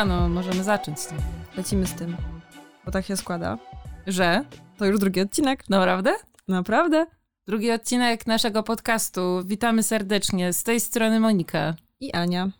dobra, 0.00 0.16
no 0.18 0.28
możemy 0.28 0.64
zacząć. 0.64 0.98
Lecimy 1.56 1.86
z 1.86 1.92
tym. 1.94 2.16
Bo 2.84 2.90
tak 2.90 3.06
się 3.06 3.16
składa. 3.16 3.58
Że? 4.06 4.44
To 4.78 4.86
już 4.86 4.98
drugi 5.00 5.20
odcinek. 5.20 5.68
Naprawdę? 5.68 6.14
Naprawdę? 6.48 7.06
Drugi 7.46 7.70
odcinek 7.70 8.26
naszego 8.26 8.62
podcastu. 8.62 9.42
Witamy 9.44 9.82
serdecznie. 9.82 10.52
Z 10.52 10.62
tej 10.62 10.80
strony 10.80 11.20
Monika. 11.20 11.74
I 12.00 12.12
Ania. 12.12 12.50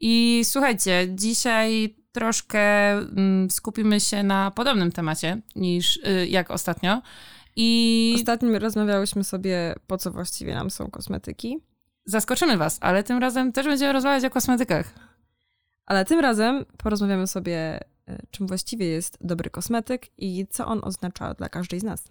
I 0.00 0.42
słuchajcie, 0.44 1.06
dzisiaj 1.14 1.96
troszkę 2.12 2.90
mm, 2.92 3.50
skupimy 3.50 4.00
się 4.00 4.22
na 4.22 4.50
podobnym 4.50 4.92
temacie 4.92 5.40
niż 5.56 5.96
y, 5.96 6.26
jak 6.28 6.50
ostatnio. 6.50 7.02
I 7.56 8.12
Ostatnio 8.16 8.58
rozmawiałyśmy 8.58 9.24
sobie, 9.24 9.74
po 9.86 9.98
co 9.98 10.10
właściwie 10.10 10.54
nam 10.54 10.70
są 10.70 10.90
kosmetyki. 10.90 11.58
zaskoczymy 12.06 12.56
was, 12.56 12.78
ale 12.80 13.02
tym 13.02 13.18
razem 13.18 13.52
też 13.52 13.66
będziemy 13.66 13.92
rozmawiać 13.92 14.24
o 14.24 14.30
kosmetykach. 14.30 15.05
Ale 15.86 16.04
tym 16.04 16.20
razem 16.20 16.64
porozmawiamy 16.78 17.26
sobie, 17.26 17.80
e, 18.08 18.18
czym 18.30 18.46
właściwie 18.46 18.86
jest 18.86 19.18
dobry 19.20 19.50
kosmetyk 19.50 20.06
i 20.18 20.46
co 20.50 20.66
on 20.66 20.80
oznacza 20.82 21.34
dla 21.34 21.48
każdej 21.48 21.80
z 21.80 21.84
nas. 21.84 22.04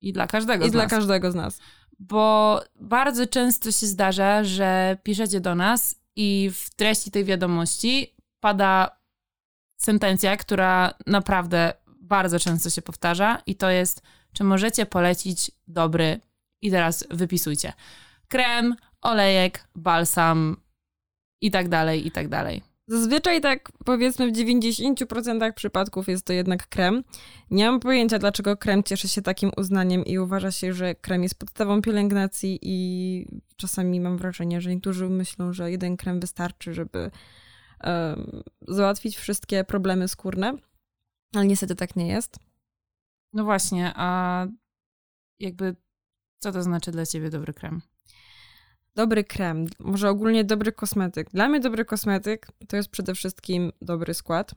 I 0.00 0.12
dla 0.12 0.26
każdego 0.26 0.66
I 0.66 0.68
z 0.68 0.72
dla 0.72 0.82
nas. 0.82 0.90
każdego 0.90 1.32
z 1.32 1.34
nas. 1.34 1.58
bo 1.98 2.60
bardzo 2.80 3.26
często 3.26 3.72
się 3.72 3.86
zdarza, 3.86 4.44
że 4.44 4.98
piszecie 5.02 5.40
do 5.40 5.54
nas 5.54 5.94
i 6.16 6.50
w 6.54 6.74
treści 6.74 7.10
tej 7.10 7.24
wiadomości 7.24 8.14
pada 8.40 9.00
sentencja, 9.76 10.36
która 10.36 10.94
naprawdę 11.06 11.72
bardzo 12.00 12.38
często 12.38 12.70
się 12.70 12.82
powtarza 12.82 13.42
i 13.46 13.54
to 13.54 13.70
jest, 13.70 14.02
czy 14.32 14.44
możecie 14.44 14.86
polecić 14.86 15.50
dobry 15.68 16.20
i 16.62 16.70
teraz 16.70 17.04
wypisujcie. 17.10 17.72
Krem, 18.28 18.76
olejek, 19.00 19.68
balsam 19.74 20.56
i 21.40 21.50
tak 21.50 21.68
dalej, 21.68 22.06
i 22.06 22.10
tak 22.10 22.28
dalej. 22.28 22.69
Zazwyczaj 22.90 23.40
tak 23.40 23.72
powiedzmy 23.84 24.32
w 24.32 24.34
90% 24.34 25.52
przypadków 25.54 26.08
jest 26.08 26.26
to 26.26 26.32
jednak 26.32 26.68
krem. 26.68 27.04
Nie 27.50 27.66
mam 27.66 27.80
pojęcia, 27.80 28.18
dlaczego 28.18 28.56
krem 28.56 28.82
cieszy 28.82 29.08
się 29.08 29.22
takim 29.22 29.50
uznaniem 29.56 30.04
i 30.04 30.18
uważa 30.18 30.50
się, 30.50 30.72
że 30.72 30.94
krem 30.94 31.22
jest 31.22 31.34
podstawą 31.34 31.82
pielęgnacji 31.82 32.58
i 32.62 33.26
czasami 33.56 34.00
mam 34.00 34.18
wrażenie, 34.18 34.60
że 34.60 34.70
niektórzy 34.70 35.08
myślą, 35.08 35.52
że 35.52 35.70
jeden 35.70 35.96
krem 35.96 36.20
wystarczy, 36.20 36.74
żeby 36.74 37.10
em, 37.80 38.42
załatwić 38.68 39.16
wszystkie 39.16 39.64
problemy 39.64 40.08
skórne. 40.08 40.52
Ale 41.34 41.46
niestety 41.46 41.76
tak 41.76 41.96
nie 41.96 42.08
jest. 42.08 42.38
No 43.32 43.44
właśnie, 43.44 43.92
a 43.96 44.46
jakby 45.40 45.76
co 46.38 46.52
to 46.52 46.62
znaczy 46.62 46.92
dla 46.92 47.06
ciebie 47.06 47.30
dobry 47.30 47.54
krem? 47.54 47.82
Dobry 48.94 49.24
krem, 49.24 49.66
może 49.78 50.10
ogólnie 50.10 50.44
dobry 50.44 50.72
kosmetyk. 50.72 51.30
Dla 51.30 51.48
mnie 51.48 51.60
dobry 51.60 51.84
kosmetyk 51.84 52.46
to 52.68 52.76
jest 52.76 52.88
przede 52.88 53.14
wszystkim 53.14 53.72
dobry 53.82 54.14
skład. 54.14 54.54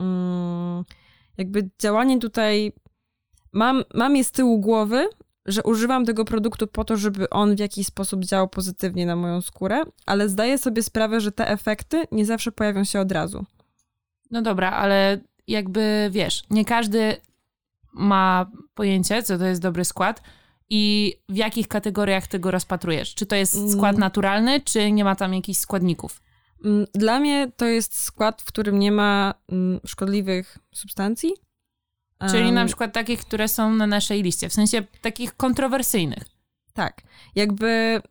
Mm, 0.00 0.84
jakby 1.38 1.70
działanie 1.78 2.18
tutaj 2.18 2.72
mam, 3.52 3.84
mam 3.94 4.16
je 4.16 4.24
z 4.24 4.30
tyłu 4.32 4.60
głowy, 4.60 5.08
że 5.46 5.62
używam 5.62 6.04
tego 6.04 6.24
produktu 6.24 6.66
po 6.66 6.84
to, 6.84 6.96
żeby 6.96 7.30
on 7.30 7.56
w 7.56 7.58
jakiś 7.58 7.86
sposób 7.86 8.24
działał 8.24 8.48
pozytywnie 8.48 9.06
na 9.06 9.16
moją 9.16 9.40
skórę, 9.40 9.82
ale 10.06 10.28
zdaję 10.28 10.58
sobie 10.58 10.82
sprawę, 10.82 11.20
że 11.20 11.32
te 11.32 11.48
efekty 11.48 12.04
nie 12.12 12.26
zawsze 12.26 12.52
pojawią 12.52 12.84
się 12.84 13.00
od 13.00 13.12
razu. 13.12 13.44
No 14.30 14.42
dobra, 14.42 14.70
ale 14.70 15.20
jakby 15.46 16.08
wiesz, 16.12 16.44
nie 16.50 16.64
każdy 16.64 17.16
ma 17.92 18.50
pojęcie, 18.74 19.22
co 19.22 19.38
to 19.38 19.44
jest 19.44 19.62
dobry 19.62 19.84
skład 19.84 20.22
i 20.74 21.14
w 21.28 21.36
jakich 21.36 21.68
kategoriach 21.68 22.26
tego 22.26 22.50
rozpatrujesz. 22.50 23.14
Czy 23.14 23.26
to 23.26 23.36
jest 23.36 23.70
skład 23.72 23.90
Mm. 23.90 24.00
naturalny, 24.00 24.60
czy 24.60 24.92
nie 24.92 25.04
ma 25.04 25.16
tam 25.16 25.34
jakichś 25.34 25.58
składników? 25.58 26.22
Mm, 26.64 26.86
Dla 26.94 27.20
mnie 27.20 27.52
to 27.56 27.64
jest 27.66 28.00
skład, 28.00 28.42
w 28.42 28.44
którym 28.44 28.78
nie 28.78 28.92
ma 28.92 29.34
mm, 29.48 29.80
szkodliwych 29.86 30.58
substancji. 30.74 31.32
Czyli 32.30 32.52
na 32.52 32.66
przykład 32.66 32.92
takich, 32.92 33.20
które 33.20 33.48
są 33.48 33.72
na 33.74 33.86
naszej 33.86 34.22
liście, 34.22 34.48
w 34.48 34.52
sensie 34.52 34.82
takich 35.00 35.36
kontrowersyjnych. 35.36 36.22
Tak. 36.72 37.02
Jakby. 37.34 38.02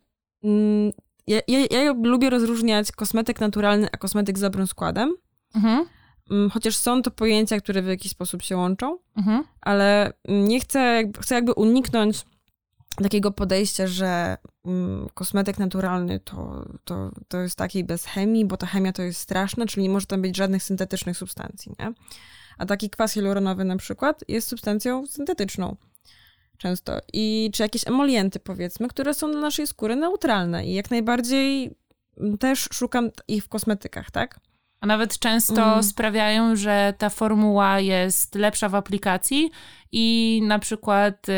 Ja, 1.28 1.40
ja, 1.47 1.59
ja 1.84 1.94
lubię 2.03 2.30
rozróżniać 2.30 2.91
kosmetyk 2.91 3.40
naturalny, 3.41 3.88
a 3.91 3.97
kosmetyk 3.97 4.38
z 4.38 4.41
dobrym 4.41 4.68
składem. 4.68 5.16
Mhm, 5.56 5.86
Chociaż 6.52 6.78
są 6.78 7.02
to 7.02 7.12
pojęcia, 7.12 7.59
które 7.59 7.81
w 7.81 7.88
jakiś 7.88 8.12
sposób 8.12 8.41
się 8.41 8.57
łączą, 8.57 8.97
mhm. 9.18 9.44
ale 9.62 10.13
nie 10.28 10.59
chcę, 10.59 11.03
chcę 11.22 11.36
jakby 11.36 11.53
uniknąć 11.53 12.25
takiego 13.03 13.31
podejścia, 13.31 13.88
że 13.88 14.38
mm, 14.66 15.07
kosmetyk 15.13 15.59
naturalny 15.59 16.19
to, 16.19 16.66
to, 16.84 17.12
to 17.28 17.38
jest 17.40 17.56
taki 17.56 17.84
bez 17.84 18.06
chemii, 18.06 18.46
bo 18.46 18.57
ta 18.57 18.68
chemia 18.68 18.94
to 18.94 19.02
jest 19.02 19.19
straszna, 19.19 19.66
czyli 19.66 19.84
nie 19.84 19.90
może 19.90 20.06
tam 20.06 20.22
być 20.22 20.38
żadnych 20.38 20.63
syntetycznych 20.63 21.18
substancji, 21.18 21.72
nie? 21.80 21.94
A 22.57 22.66
taki 22.66 22.90
kwas 22.90 23.13
hialuronowy 23.13 23.63
na 23.63 23.78
przykład 23.78 24.24
jest 24.28 24.47
substancją 24.47 25.07
syntetyczną 25.07 25.75
często. 26.57 27.00
I 27.13 27.51
czy 27.53 27.63
jakieś 27.63 27.88
emolienty 27.88 28.40
powiedzmy, 28.40 28.88
które 28.88 29.13
są 29.13 29.31
dla 29.31 29.41
naszej 29.41 29.68
skóry 29.68 29.96
neutralne 29.96 30.66
i 30.66 30.74
jak 30.74 30.91
najbardziej 30.91 31.75
mm, 32.18 32.38
też 32.38 32.69
szukam 32.74 33.09
ich 33.28 33.44
w 33.44 33.47
kosmetykach, 33.47 34.12
tak? 34.12 34.40
A 34.81 34.85
nawet 34.88 35.19
często 35.19 35.63
Mm. 35.63 35.84
sprawiają, 35.84 36.56
że 36.56 36.94
ta 36.97 37.09
formuła 37.09 37.80
jest 37.80 38.35
lepsza 38.35 38.69
w 38.69 38.75
aplikacji 38.75 39.51
i 39.91 40.41
na 40.44 40.59
przykład, 40.59 41.30
y, 41.30 41.34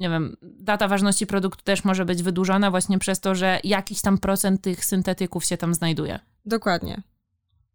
nie 0.00 0.10
wiem, 0.10 0.36
data 0.42 0.88
ważności 0.88 1.26
produktu 1.26 1.64
też 1.64 1.84
może 1.84 2.04
być 2.04 2.22
wydłużona 2.22 2.70
właśnie 2.70 2.98
przez 2.98 3.20
to, 3.20 3.34
że 3.34 3.60
jakiś 3.64 4.00
tam 4.00 4.18
procent 4.18 4.60
tych 4.62 4.84
syntetyków 4.84 5.44
się 5.44 5.56
tam 5.56 5.74
znajduje. 5.74 6.18
Dokładnie. 6.46 7.02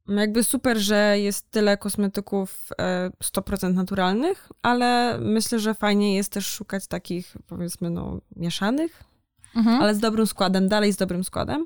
Jakby 0.08 0.44
super, 0.44 0.78
że 0.78 1.20
jest 1.20 1.52
tyle 1.52 1.78
kosmetyków 1.78 2.70
e, 2.80 3.10
100% 3.24 3.74
naturalnych, 3.74 4.50
ale 4.62 5.18
myślę, 5.22 5.60
że 5.60 5.74
fajnie 5.74 6.16
jest 6.16 6.32
też 6.34 6.46
szukać 6.46 6.88
takich, 6.88 7.38
powiedzmy, 7.48 7.90
no, 7.90 8.22
mieszanych, 8.36 9.04
Mhm. 9.56 9.82
ale 9.82 9.96
z 9.96 10.00
dobrym 10.00 10.28
składem, 10.28 10.68
dalej 10.68 10.94
z 10.94 10.98
dobrym 10.98 11.24
składem. 11.24 11.66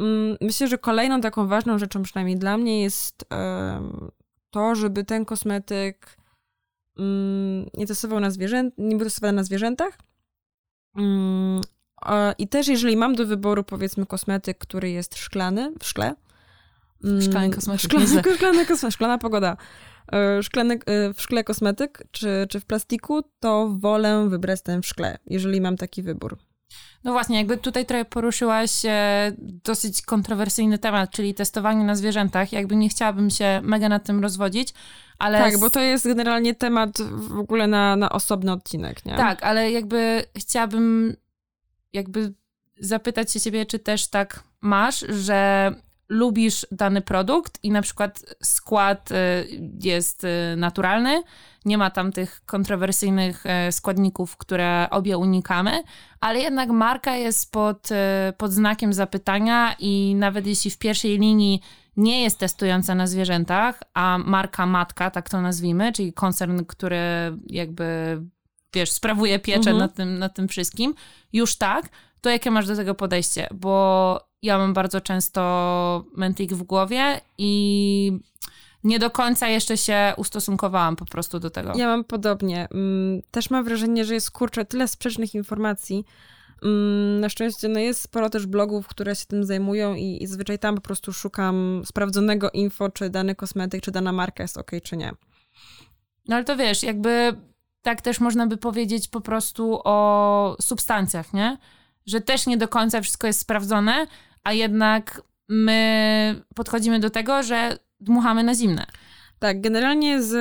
Mm, 0.00 0.36
Myślę, 0.40 0.68
że 0.68 0.78
kolejną 0.78 1.20
taką 1.20 1.46
ważną 1.46 1.78
rzeczą, 1.78 2.02
przynajmniej 2.02 2.36
dla 2.38 2.58
mnie, 2.58 2.82
jest 2.82 3.24
em, 3.30 4.10
to, 4.50 4.74
żeby 4.74 5.04
ten 5.04 5.24
kosmetyk 5.24 6.16
mm, 6.98 7.66
nie 7.74 7.86
testował 7.86 8.20
na 8.20 8.30
zwierzę, 8.30 8.70
nie 8.78 8.96
był 8.96 9.04
testowany 9.06 9.36
na 9.36 9.44
zwierzętach. 9.44 9.98
Mm, 10.96 11.60
a- 12.02 12.34
I 12.38 12.48
też, 12.48 12.68
jeżeli 12.68 12.96
mam 12.96 13.14
do 13.14 13.26
wyboru, 13.26 13.64
powiedzmy, 13.64 14.06
kosmetyk, 14.06 14.58
który 14.58 14.90
jest 14.90 15.16
szklany, 15.18 15.72
w 15.80 15.84
szkle. 15.86 16.14
mm, 17.04 17.22
Szklany 17.22 17.50
kosmetyk, 17.50 17.82
Szklany, 17.82 18.06
szklany 18.36 18.66
kosmetyk, 18.66 18.94
szklana 18.94 19.18
pogoda. 19.18 19.56
E, 20.12 20.42
Szklany, 20.42 20.74
e, 20.86 21.14
w 21.14 21.20
szkle 21.22 21.44
kosmetyk, 21.44 22.02
czy, 22.10 22.46
czy 22.48 22.60
w 22.60 22.64
plastiku, 22.66 23.22
to 23.40 23.68
wolę 23.78 24.28
wybrać 24.28 24.62
ten 24.62 24.82
w 24.82 24.86
szkle, 24.86 25.18
jeżeli 25.26 25.60
mam 25.60 25.76
taki 25.76 26.02
wybór. 26.02 26.38
No 27.04 27.12
właśnie, 27.12 27.38
jakby 27.38 27.56
tutaj 27.56 27.86
trochę 27.86 28.04
poruszyłaś 28.04 28.84
e, 28.84 29.32
dosyć 29.38 30.02
kontrowersyjny 30.02 30.78
temat, 30.78 31.10
czyli 31.10 31.34
testowanie 31.34 31.84
na 31.84 31.94
zwierzętach. 31.94 32.52
Jakby 32.52 32.76
nie 32.76 32.88
chciałabym 32.88 33.30
się 33.30 33.60
mega 33.62 33.88
nad 33.88 34.04
tym 34.04 34.22
rozwodzić, 34.22 34.74
ale... 35.18 35.38
Tak, 35.38 35.58
bo 35.58 35.70
to 35.70 35.80
jest 35.80 36.06
generalnie 36.06 36.54
temat 36.54 37.02
w 37.02 37.38
ogóle 37.38 37.66
na, 37.66 37.96
na 37.96 38.10
osobny 38.10 38.52
odcinek, 38.52 39.04
nie? 39.06 39.16
Tak, 39.16 39.42
ale 39.42 39.70
jakby 39.70 40.24
chciałabym 40.38 41.16
jakby 41.92 42.32
zapytać 42.80 43.32
się 43.32 43.40
ciebie, 43.40 43.66
czy 43.66 43.78
też 43.78 44.06
tak 44.06 44.44
masz, 44.60 45.04
że 45.08 45.72
lubisz 46.08 46.66
dany 46.70 47.00
produkt 47.00 47.58
i 47.62 47.70
na 47.70 47.82
przykład 47.82 48.24
skład 48.42 49.10
y, 49.10 49.14
jest 49.82 50.24
y, 50.24 50.28
naturalny, 50.56 51.22
nie 51.64 51.78
ma 51.78 51.90
tam 51.90 52.12
tych 52.12 52.42
kontrowersyjnych 52.46 53.44
y, 53.68 53.72
składników, 53.72 54.36
które 54.36 54.86
obie 54.90 55.18
unikamy, 55.18 55.82
ale 56.20 56.38
jednak 56.38 56.70
marka 56.70 57.16
jest 57.16 57.52
pod, 57.52 57.90
y, 57.90 57.94
pod 58.38 58.52
znakiem 58.52 58.92
zapytania 58.92 59.74
i 59.78 60.14
nawet 60.18 60.46
jeśli 60.46 60.70
w 60.70 60.78
pierwszej 60.78 61.18
linii 61.18 61.60
nie 61.96 62.22
jest 62.22 62.38
testująca 62.38 62.94
na 62.94 63.06
zwierzętach, 63.06 63.82
a 63.94 64.18
marka 64.18 64.66
matka, 64.66 65.10
tak 65.10 65.28
to 65.28 65.40
nazwijmy, 65.40 65.92
czyli 65.92 66.12
koncern, 66.12 66.64
który 66.64 66.98
jakby 67.46 68.18
wiesz, 68.74 68.90
sprawuje 68.92 69.38
pieczę 69.38 69.70
Mhm. 69.70 69.78
nad, 69.78 69.94
tym, 69.94 70.18
nad 70.18 70.34
tym 70.34 70.48
wszystkim, 70.48 70.94
już 71.32 71.56
tak, 71.56 71.88
to 72.24 72.30
jakie 72.30 72.50
masz 72.50 72.66
do 72.66 72.76
tego 72.76 72.94
podejście? 72.94 73.48
Bo 73.54 74.20
ja 74.42 74.58
mam 74.58 74.74
bardzo 74.74 75.00
często 75.00 76.04
mentik 76.16 76.52
w 76.52 76.62
głowie 76.62 77.20
i 77.38 78.12
nie 78.84 78.98
do 78.98 79.10
końca 79.10 79.48
jeszcze 79.48 79.76
się 79.76 80.12
ustosunkowałam 80.16 80.96
po 80.96 81.04
prostu 81.04 81.40
do 81.40 81.50
tego. 81.50 81.72
Ja 81.76 81.86
mam 81.86 82.04
podobnie. 82.04 82.68
Mm, 82.70 83.22
Też 83.30 83.50
mam 83.50 83.64
wrażenie, 83.64 84.04
że 84.04 84.14
jest 84.14 84.30
kurczę 84.30 84.64
tyle 84.64 84.88
sprzecznych 84.88 85.34
informacji. 85.34 86.04
Mm, 86.62 87.20
Na 87.20 87.28
szczęście 87.28 87.68
no 87.68 87.80
jest 87.80 88.02
sporo 88.02 88.30
też 88.30 88.46
blogów, 88.46 88.88
które 88.88 89.16
się 89.16 89.26
tym 89.26 89.44
zajmują 89.44 89.94
i, 89.94 90.22
i 90.22 90.26
zazwyczaj 90.26 90.58
tam 90.58 90.74
po 90.74 90.80
prostu 90.80 91.12
szukam 91.12 91.82
sprawdzonego 91.84 92.50
info, 92.50 92.88
czy 92.88 93.10
dany 93.10 93.34
kosmetyk, 93.34 93.82
czy 93.82 93.90
dana 93.90 94.12
marka 94.12 94.44
jest 94.44 94.58
ok, 94.58 94.70
czy 94.82 94.96
nie. 94.96 95.12
No 96.28 96.36
ale 96.36 96.44
to 96.44 96.56
wiesz, 96.56 96.82
jakby 96.82 97.36
tak 97.82 98.00
też 98.00 98.20
można 98.20 98.46
by 98.46 98.56
powiedzieć 98.56 99.08
po 99.08 99.20
prostu 99.20 99.80
o 99.84 100.56
substancjach, 100.60 101.32
nie? 101.32 101.58
Że 102.06 102.20
też 102.20 102.46
nie 102.46 102.56
do 102.56 102.68
końca 102.68 103.00
wszystko 103.00 103.26
jest 103.26 103.40
sprawdzone, 103.40 104.06
a 104.44 104.52
jednak 104.52 105.22
my 105.48 106.42
podchodzimy 106.54 107.00
do 107.00 107.10
tego, 107.10 107.42
że 107.42 107.78
dmuchamy 108.00 108.44
na 108.44 108.54
zimne. 108.54 108.86
Tak, 109.38 109.60
generalnie 109.60 110.22
z, 110.22 110.32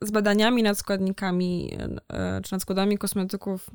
z 0.00 0.10
badaniami 0.10 0.62
nad 0.62 0.78
składnikami, 0.78 1.78
e, 2.12 2.40
czy 2.44 2.52
nad 2.52 2.62
składami 2.62 2.98
kosmetyków, 2.98 3.70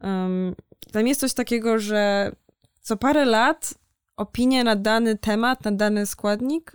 um, 0.00 0.54
tam 0.92 1.06
jest 1.06 1.20
coś 1.20 1.34
takiego, 1.34 1.78
że 1.78 2.32
co 2.80 2.96
parę 2.96 3.24
lat 3.24 3.74
opinia 4.16 4.64
na 4.64 4.76
dany 4.76 5.18
temat, 5.18 5.64
na 5.64 5.72
dany 5.72 6.06
składnik 6.06 6.72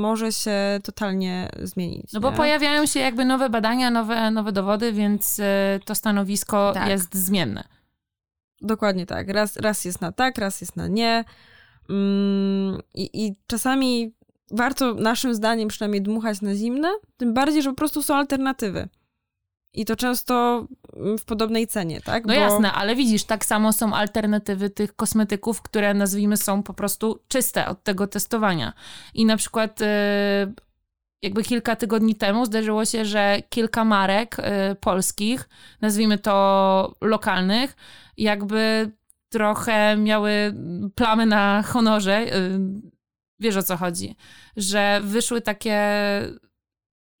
może 0.00 0.32
się 0.32 0.80
totalnie 0.84 1.50
zmienić. 1.62 2.12
No 2.12 2.20
bo 2.20 2.32
pojawiają 2.32 2.86
się 2.86 3.00
jakby 3.00 3.24
nowe 3.24 3.50
badania, 3.50 3.90
nowe, 3.90 4.30
nowe 4.30 4.52
dowody, 4.52 4.92
więc 4.92 5.40
e, 5.40 5.80
to 5.84 5.94
stanowisko 5.94 6.72
tak. 6.74 6.88
jest 6.88 7.14
zmienne. 7.14 7.64
Dokładnie 8.62 9.06
tak. 9.06 9.28
Raz, 9.28 9.56
raz 9.56 9.84
jest 9.84 10.00
na 10.00 10.12
tak, 10.12 10.38
raz 10.38 10.60
jest 10.60 10.76
na 10.76 10.88
nie. 10.88 11.24
Mm, 11.90 12.80
i, 12.94 13.26
I 13.26 13.34
czasami 13.46 14.14
warto 14.50 14.94
naszym 14.94 15.34
zdaniem 15.34 15.68
przynajmniej 15.68 16.02
dmuchać 16.02 16.40
na 16.40 16.54
zimne, 16.54 16.88
tym 17.16 17.34
bardziej, 17.34 17.62
że 17.62 17.70
po 17.70 17.76
prostu 17.76 18.02
są 18.02 18.14
alternatywy. 18.14 18.88
I 19.74 19.84
to 19.84 19.96
często 19.96 20.66
mm, 20.96 21.18
w 21.18 21.24
podobnej 21.24 21.66
cenie, 21.66 22.00
tak? 22.00 22.26
No 22.26 22.34
Bo... 22.34 22.40
jasne, 22.40 22.72
ale 22.72 22.96
widzisz, 22.96 23.24
tak 23.24 23.44
samo 23.44 23.72
są 23.72 23.94
alternatywy 23.94 24.70
tych 24.70 24.96
kosmetyków, 24.96 25.62
które 25.62 25.94
nazwijmy 25.94 26.36
są 26.36 26.62
po 26.62 26.74
prostu 26.74 27.20
czyste 27.28 27.66
od 27.66 27.82
tego 27.82 28.06
testowania. 28.06 28.72
I 29.14 29.24
na 29.24 29.36
przykład 29.36 29.80
yy, 29.80 29.86
jakby 31.22 31.42
kilka 31.42 31.76
tygodni 31.76 32.14
temu 32.14 32.46
zdarzyło 32.46 32.84
się, 32.84 33.04
że 33.04 33.42
kilka 33.48 33.84
marek 33.84 34.36
yy, 34.38 34.74
polskich, 34.74 35.48
nazwijmy 35.80 36.18
to 36.18 36.94
lokalnych, 37.00 37.76
jakby 38.22 38.90
trochę 39.28 39.96
miały 39.96 40.54
plamy 40.94 41.26
na 41.26 41.62
honorze. 41.62 42.24
Yy, 42.24 42.60
wiesz 43.40 43.56
o 43.56 43.62
co 43.62 43.76
chodzi. 43.76 44.16
Że 44.56 45.00
wyszły 45.04 45.40
takie 45.40 45.78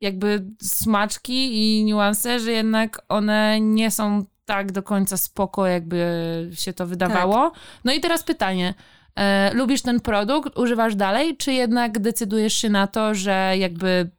jakby 0.00 0.44
smaczki 0.62 1.54
i 1.54 1.84
niuanse, 1.84 2.40
że 2.40 2.52
jednak 2.52 3.02
one 3.08 3.60
nie 3.60 3.90
są 3.90 4.24
tak 4.44 4.72
do 4.72 4.82
końca 4.82 5.16
spoko, 5.16 5.66
jakby 5.66 6.50
się 6.54 6.72
to 6.72 6.86
wydawało. 6.86 7.50
Tak. 7.50 7.60
No 7.84 7.92
i 7.92 8.00
teraz 8.00 8.22
pytanie. 8.22 8.74
E, 9.16 9.54
lubisz 9.54 9.82
ten 9.82 10.00
produkt, 10.00 10.58
używasz 10.58 10.94
dalej, 10.94 11.36
czy 11.36 11.52
jednak 11.52 11.98
decydujesz 11.98 12.54
się 12.54 12.70
na 12.70 12.86
to, 12.86 13.14
że 13.14 13.54
jakby 13.58 14.10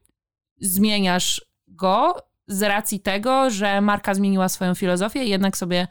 zmieniasz 0.59 1.41
go 1.68 2.15
z 2.47 2.63
racji 2.63 3.00
tego, 3.00 3.50
że 3.50 3.81
marka 3.81 4.13
zmieniła 4.13 4.50
swoją 4.50 4.75
filozofię 4.75 5.24
i 5.24 5.30
jednak 5.30 5.57
sobie 5.57 5.88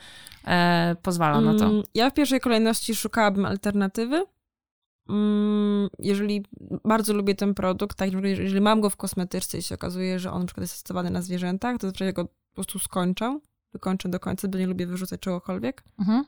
e, 0.46 0.96
pozwala 1.02 1.40
na 1.40 1.58
to? 1.58 1.64
Mm, 1.64 1.82
ja 1.94 2.10
w 2.10 2.14
pierwszej 2.14 2.40
kolejności 2.40 2.94
szukałabym 2.94 3.44
alternatywy, 3.44 4.24
Mm, 5.08 5.88
jeżeli 5.98 6.44
bardzo 6.84 7.12
lubię 7.12 7.34
ten 7.34 7.54
produkt, 7.54 7.96
tak, 7.96 8.10
jeżeli 8.24 8.60
mam 8.60 8.80
go 8.80 8.90
w 8.90 8.96
kosmetyczce 8.96 9.58
i 9.58 9.62
się 9.62 9.74
okazuje, 9.74 10.18
że 10.18 10.32
on 10.32 10.40
na 10.40 10.46
przykład 10.46 10.62
jest 10.62 10.74
testowany 10.74 11.10
na 11.10 11.22
zwierzętach, 11.22 11.78
to 11.78 11.86
zazwyczaj 11.86 12.12
go 12.12 12.24
po 12.24 12.54
prostu 12.54 12.78
skończę, 12.78 13.38
wykończę 13.72 14.08
do 14.08 14.20
końca, 14.20 14.48
bo 14.48 14.58
nie 14.58 14.66
lubię 14.66 14.86
wyrzucać 14.86 15.20
czegokolwiek. 15.20 15.84
Mhm. 15.98 16.24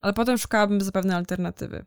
Ale 0.00 0.12
potem 0.12 0.38
szukałabym 0.38 0.80
zapewne 0.80 1.16
alternatywy. 1.16 1.84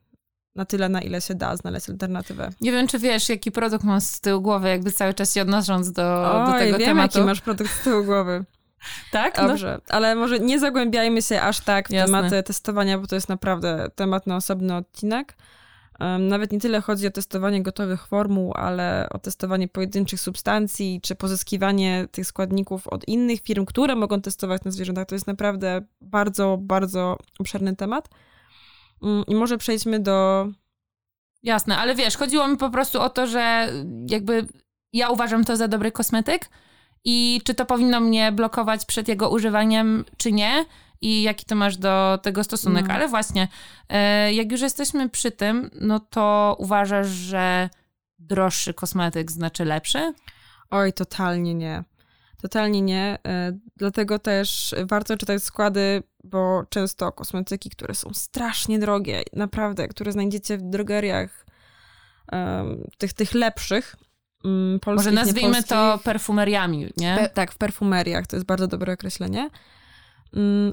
Na 0.56 0.66
tyle, 0.66 0.90
na 0.90 1.02
ile 1.02 1.22
się 1.22 1.36
da 1.36 1.56
znaleźć 1.56 1.90
alternatywę. 1.90 2.50
Nie 2.62 2.72
wiem, 2.72 2.88
czy 2.88 3.00
wiesz, 3.00 3.30
jaki 3.30 3.52
produkt 3.52 3.84
mam 3.84 4.02
z 4.02 4.22
tyłu 4.22 4.42
głowy, 4.42 4.70
jakby 4.70 4.92
cały 4.92 5.14
czas 5.14 5.34
się 5.34 5.42
odnosząc 5.42 5.92
do, 5.92 6.32
Oj, 6.32 6.52
do 6.52 6.60
tego 6.60 6.78
wiem, 6.78 6.88
tematu. 6.88 7.18
jaki 7.18 7.28
masz 7.28 7.42
produkt 7.42 7.72
z 7.72 7.84
tyłu 7.84 8.04
głowy. 8.04 8.46
Tak? 9.12 9.38
No. 9.38 9.48
Dobrze, 9.48 9.80
no. 9.90 9.96
ale 9.96 10.16
może 10.16 10.40
nie 10.40 10.60
zagłębiajmy 10.60 11.22
się 11.22 11.42
aż 11.42 11.60
tak 11.60 11.88
w 11.88 11.92
Jasne. 11.92 12.18
tematy 12.18 12.44
testowania, 12.44 12.98
bo 12.98 13.08
to 13.08 13.16
jest 13.16 13.30
naprawdę 13.30 13.88
temat 13.96 14.28
na 14.28 14.36
osobny 14.36 14.76
odcinek. 14.76 15.36
Nawet 16.20 16.52
nie 16.52 16.60
tyle 16.60 16.82
chodzi 16.82 17.08
o 17.08 17.12
testowanie 17.12 17.64
gotowych 17.64 18.08
formuł, 18.08 18.54
ale 18.56 19.08
o 19.12 19.20
testowanie 19.20 19.68
pojedynczych 19.68 20.20
substancji, 20.20 21.00
czy 21.04 21.16
pozyskiwanie 21.16 22.08
tych 22.12 22.28
składników 22.28 22.88
od 22.88 23.08
innych 23.08 23.42
firm, 23.42 23.66
które 23.66 23.96
mogą 23.96 24.22
testować 24.22 24.64
na 24.64 24.72
zwierzętach. 24.72 25.08
To 25.08 25.16
jest 25.16 25.28
naprawdę 25.28 25.82
bardzo, 26.02 26.58
bardzo 26.62 27.18
obszerny 27.40 27.76
temat. 27.76 28.10
Mm, 29.04 29.24
I 29.28 29.36
może 29.36 29.58
przejdźmy 29.58 30.00
do. 30.00 30.48
Jasne, 31.44 31.78
ale 31.78 31.96
wiesz, 31.96 32.18
chodziło 32.18 32.48
mi 32.48 32.58
po 32.58 32.70
prostu 32.70 33.02
o 33.02 33.10
to, 33.10 33.28
że 33.28 33.70
jakby 34.10 34.48
ja 34.94 35.10
uważam 35.10 35.46
to 35.46 35.56
za 35.56 35.68
dobry 35.68 35.92
kosmetyk 35.92 36.50
i 37.06 37.42
czy 37.44 37.54
to 37.54 37.66
powinno 37.66 38.00
mnie 38.00 38.32
blokować 38.32 38.86
przed 38.86 39.08
jego 39.08 39.30
używaniem, 39.30 40.06
czy 40.18 40.32
nie 40.32 40.66
i 41.02 41.22
jaki 41.22 41.46
ty 41.46 41.56
masz 41.56 41.78
do 41.78 42.20
tego 42.22 42.44
stosunek. 42.44 42.88
No. 42.88 42.94
Ale 42.94 43.08
właśnie, 43.08 43.48
e, 43.90 44.34
jak 44.34 44.52
już 44.52 44.62
jesteśmy 44.62 45.10
przy 45.10 45.32
tym, 45.32 45.70
no 45.82 46.00
to 46.00 46.56
uważasz, 46.60 47.08
że 47.08 47.70
droższy 48.20 48.74
kosmetyk 48.74 49.32
znaczy 49.32 49.66
lepszy? 49.66 50.14
Oj, 50.70 50.94
totalnie 50.94 51.56
nie. 51.56 51.84
Totalnie 52.42 52.82
nie. 52.82 53.18
E, 53.28 53.58
dlatego 53.78 54.20
też 54.20 54.76
warto 54.86 55.18
czytać 55.18 55.44
składy, 55.44 56.04
bo 56.24 56.64
często 56.70 57.12
kosmetyki, 57.12 57.70
które 57.70 57.96
są 57.96 58.14
strasznie 58.14 58.80
drogie, 58.80 59.24
naprawdę, 59.34 59.88
które 59.88 60.12
znajdziecie 60.12 60.58
w 60.58 60.62
drogeriach 60.62 61.46
tych, 62.98 63.14
tych 63.14 63.34
lepszych, 63.34 63.96
mm, 64.46 64.80
polskich, 64.80 65.14
Może 65.14 65.26
nazwijmy 65.26 65.64
to 65.64 66.00
perfumeriami, 66.04 66.94
nie? 66.98 67.16
Pe 67.18 67.30
tak, 67.30 67.52
w 67.52 67.58
perfumeriach, 67.58 68.28
to 68.28 68.36
jest 68.36 68.46
bardzo 68.46 68.68
dobre 68.68 68.94
określenie. 68.94 69.50
Mm, 70.34 70.72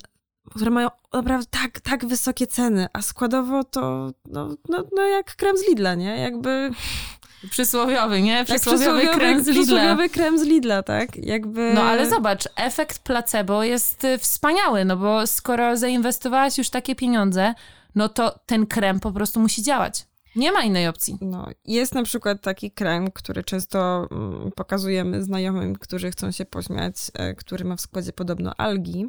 które 0.50 0.70
mają 0.70 0.88
naprawdę 1.12 1.46
tak, 1.50 1.80
tak 1.80 2.06
wysokie 2.06 2.46
ceny, 2.46 2.86
a 2.92 3.02
składowo 3.02 3.64
to 3.64 4.10
no, 4.26 4.48
no, 4.68 4.84
no 4.96 5.02
jak 5.02 5.36
krem 5.36 5.56
z 5.58 5.68
Lidla, 5.68 5.94
nie? 5.94 6.16
Jakby... 6.18 6.70
Przysłowiowy, 7.50 8.22
nie? 8.22 8.44
Przysłowiowy, 8.44 8.84
przysłowiowy 8.84 9.18
krem 9.18 9.44
z 9.44 9.46
Lidla. 9.46 9.62
Przysłowiowy 9.62 10.08
krem 10.08 10.38
z 10.38 10.42
Lidla, 10.42 10.82
tak? 10.82 11.16
Jakby... 11.16 11.72
No 11.74 11.82
ale 11.82 12.10
zobacz, 12.10 12.48
efekt 12.56 12.98
placebo 12.98 13.64
jest 13.64 14.04
y, 14.04 14.18
wspaniały, 14.18 14.84
no 14.84 14.96
bo 14.96 15.26
skoro 15.26 15.76
zainwestowałaś 15.76 16.58
już 16.58 16.70
takie 16.70 16.94
pieniądze, 16.94 17.54
no 17.94 18.08
to 18.08 18.38
ten 18.46 18.66
krem 18.66 19.00
po 19.00 19.12
prostu 19.12 19.40
musi 19.40 19.62
działać. 19.62 20.06
Nie 20.36 20.52
ma 20.52 20.62
innej 20.62 20.88
opcji. 20.88 21.18
No, 21.20 21.46
jest 21.64 21.94
na 21.94 22.02
przykład 22.02 22.40
taki 22.40 22.70
krem, 22.70 23.10
który 23.10 23.44
często 23.44 24.08
mm, 24.10 24.52
pokazujemy 24.52 25.22
znajomym, 25.22 25.76
którzy 25.76 26.10
chcą 26.10 26.30
się 26.30 26.44
pośmiać, 26.44 26.96
e, 27.14 27.34
który 27.34 27.64
ma 27.64 27.76
w 27.76 27.80
składzie 27.80 28.12
podobno 28.12 28.54
algi. 28.58 29.06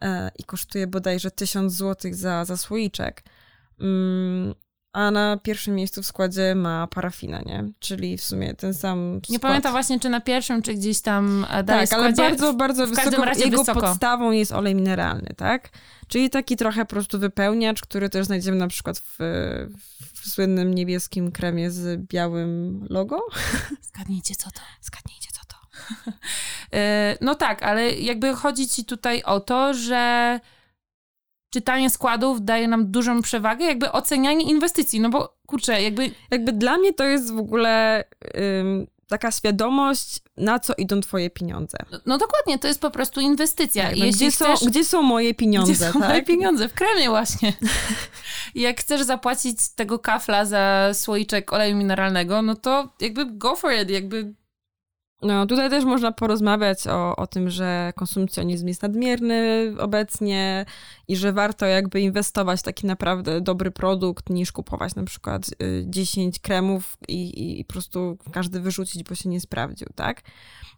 E, 0.00 0.30
i 0.38 0.44
kosztuje 0.44 0.86
bodajże 0.86 1.30
1000 1.30 1.72
zł 1.72 2.10
za, 2.14 2.44
za 2.44 2.56
słoiczek. 2.56 3.22
A 4.98 5.10
na 5.10 5.36
pierwszym 5.36 5.74
miejscu 5.74 6.02
w 6.02 6.06
składzie 6.06 6.54
ma 6.54 6.86
parafinę, 6.86 7.42
nie? 7.46 7.64
Czyli 7.78 8.16
w 8.16 8.24
sumie 8.24 8.54
ten 8.54 8.74
sam 8.74 9.18
skład. 9.18 9.28
Nie 9.30 9.40
pamiętam 9.40 9.72
właśnie, 9.72 10.00
czy 10.00 10.08
na 10.08 10.20
pierwszym, 10.20 10.62
czy 10.62 10.74
gdzieś 10.74 11.00
tam 11.00 11.46
e, 11.50 11.64
dalej 11.64 11.88
Tak, 11.88 11.98
ale 11.98 12.12
bardzo, 12.12 12.54
bardzo 12.54 12.86
w 12.86 12.90
wysoko. 12.90 13.24
Jego 13.38 13.58
wysoko. 13.58 13.80
podstawą 13.80 14.30
jest 14.30 14.52
olej 14.52 14.74
mineralny, 14.74 15.34
tak? 15.36 15.70
Czyli 16.08 16.30
taki 16.30 16.56
trochę 16.56 16.84
po 16.84 16.90
prostu 16.90 17.18
wypełniacz, 17.18 17.82
który 17.82 18.08
też 18.08 18.26
znajdziemy 18.26 18.56
na 18.56 18.68
przykład 18.68 18.98
w, 18.98 19.16
w 20.14 20.28
słynnym 20.28 20.74
niebieskim 20.74 21.32
kremie 21.32 21.70
z 21.70 22.00
białym 22.00 22.86
logo. 22.90 23.20
Zgadnijcie, 23.88 24.34
co 24.34 24.50
to. 24.50 24.60
Zgadnijcie, 24.80 25.28
co 25.32 25.40
to. 25.48 25.56
E, 26.72 27.16
no 27.20 27.34
tak, 27.34 27.62
ale 27.62 27.92
jakby 27.92 28.34
chodzi 28.34 28.68
ci 28.68 28.84
tutaj 28.84 29.22
o 29.22 29.40
to, 29.40 29.74
że 29.74 30.40
czytanie 31.50 31.90
składów 31.90 32.44
daje 32.44 32.68
nam 32.68 32.90
dużą 32.90 33.22
przewagę, 33.22 33.64
jakby 33.64 33.92
ocenianie 33.92 34.44
inwestycji, 34.50 35.00
no 35.00 35.10
bo 35.10 35.36
kurczę, 35.46 35.82
jakby... 35.82 36.10
Jakby 36.30 36.52
dla 36.52 36.78
mnie 36.78 36.94
to 36.94 37.04
jest 37.04 37.32
w 37.32 37.38
ogóle 37.38 38.04
ym, 38.60 38.86
taka 39.08 39.30
świadomość, 39.30 40.20
na 40.36 40.58
co 40.58 40.74
idą 40.78 41.00
twoje 41.00 41.30
pieniądze. 41.30 41.78
No, 41.92 41.98
no 42.06 42.18
dokładnie, 42.18 42.58
to 42.58 42.68
jest 42.68 42.80
po 42.80 42.90
prostu 42.90 43.20
inwestycja. 43.20 43.84
Tak, 43.84 43.96
no 43.96 44.06
gdzie, 44.06 44.30
chcesz, 44.30 44.58
są, 44.58 44.66
gdzie 44.66 44.84
są 44.84 45.02
moje 45.02 45.34
pieniądze, 45.34 45.72
Gdzie 45.72 45.92
są 45.92 46.00
tak? 46.00 46.08
moje 46.08 46.22
pieniądze? 46.22 46.68
W 46.68 46.74
kremie 46.74 47.08
właśnie. 47.08 47.52
Jak 48.54 48.80
chcesz 48.80 49.02
zapłacić 49.02 49.56
tego 49.74 49.98
kafla 49.98 50.44
za 50.44 50.90
słoiczek 50.92 51.52
oleju 51.52 51.76
mineralnego, 51.76 52.42
no 52.42 52.54
to 52.54 52.88
jakby 53.00 53.26
go 53.26 53.56
for 53.56 53.72
it, 53.72 53.90
jakby 53.90 54.34
no, 55.22 55.46
tutaj 55.46 55.70
też 55.70 55.84
można 55.84 56.12
porozmawiać 56.12 56.86
o, 56.86 57.16
o 57.16 57.26
tym, 57.26 57.50
że 57.50 57.92
konsumpcjonizm 57.96 58.68
jest 58.68 58.82
nadmierny 58.82 59.72
obecnie 59.78 60.66
i 61.08 61.16
że 61.16 61.32
warto 61.32 61.66
jakby 61.66 62.00
inwestować 62.00 62.60
w 62.60 62.62
taki 62.62 62.86
naprawdę 62.86 63.40
dobry 63.40 63.70
produkt, 63.70 64.30
niż 64.30 64.52
kupować 64.52 64.94
na 64.94 65.04
przykład 65.04 65.46
10 65.84 66.36
y, 66.36 66.40
kremów 66.40 66.96
i, 67.08 67.60
i 67.60 67.64
po 67.64 67.72
prostu 67.72 68.18
każdy 68.32 68.60
wyrzucić, 68.60 69.02
bo 69.02 69.14
się 69.14 69.28
nie 69.28 69.40
sprawdził, 69.40 69.88
tak? 69.94 70.22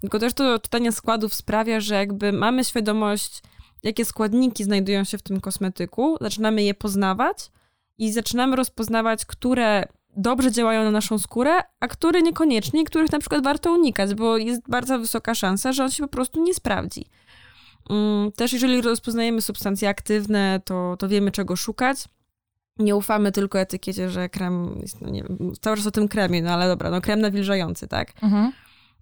Tylko 0.00 0.18
też 0.18 0.34
to 0.34 0.58
czytanie 0.58 0.92
składów 0.92 1.34
sprawia, 1.34 1.80
że 1.80 1.94
jakby 1.94 2.32
mamy 2.32 2.64
świadomość, 2.64 3.42
jakie 3.82 4.04
składniki 4.04 4.64
znajdują 4.64 5.04
się 5.04 5.18
w 5.18 5.22
tym 5.22 5.40
kosmetyku, 5.40 6.16
zaczynamy 6.20 6.62
je 6.62 6.74
poznawać 6.74 7.50
i 7.98 8.12
zaczynamy 8.12 8.56
rozpoznawać, 8.56 9.26
które 9.26 9.84
dobrze 10.20 10.52
działają 10.52 10.84
na 10.84 10.90
naszą 10.90 11.18
skórę, 11.18 11.50
a 11.80 11.88
które 11.88 12.22
niekoniecznie, 12.22 12.84
których 12.84 13.12
na 13.12 13.18
przykład 13.18 13.44
warto 13.44 13.72
unikać, 13.72 14.14
bo 14.14 14.36
jest 14.38 14.62
bardzo 14.68 14.98
wysoka 14.98 15.34
szansa, 15.34 15.72
że 15.72 15.84
on 15.84 15.90
się 15.90 16.02
po 16.02 16.08
prostu 16.08 16.42
nie 16.42 16.54
sprawdzi. 16.54 17.06
Mm, 17.90 18.32
też 18.32 18.52
jeżeli 18.52 18.80
rozpoznajemy 18.82 19.42
substancje 19.42 19.88
aktywne, 19.88 20.60
to, 20.64 20.96
to 20.98 21.08
wiemy 21.08 21.30
czego 21.30 21.56
szukać. 21.56 22.04
nie 22.78 22.96
ufamy 22.96 23.32
tylko 23.32 23.58
etykiecie, 23.60 24.10
że 24.10 24.28
krem, 24.28 24.78
jest, 24.82 25.00
no 25.00 25.10
nie 25.10 25.22
wiem, 25.22 25.52
cały 25.60 25.76
czas 25.76 25.86
o 25.86 25.90
tym 25.90 26.08
kremie, 26.08 26.42
no 26.42 26.50
ale 26.50 26.68
dobra, 26.68 26.90
no 26.90 27.00
krem 27.00 27.20
nawilżający, 27.20 27.88
tak? 27.88 28.12
Mhm. 28.22 28.52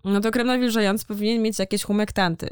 No 0.04 0.20
to 0.20 0.30
krem 0.30 0.46
nawilżający 0.46 1.06
powinien 1.06 1.42
mieć 1.42 1.58
jakieś 1.58 1.82
humektanty. 1.82 2.48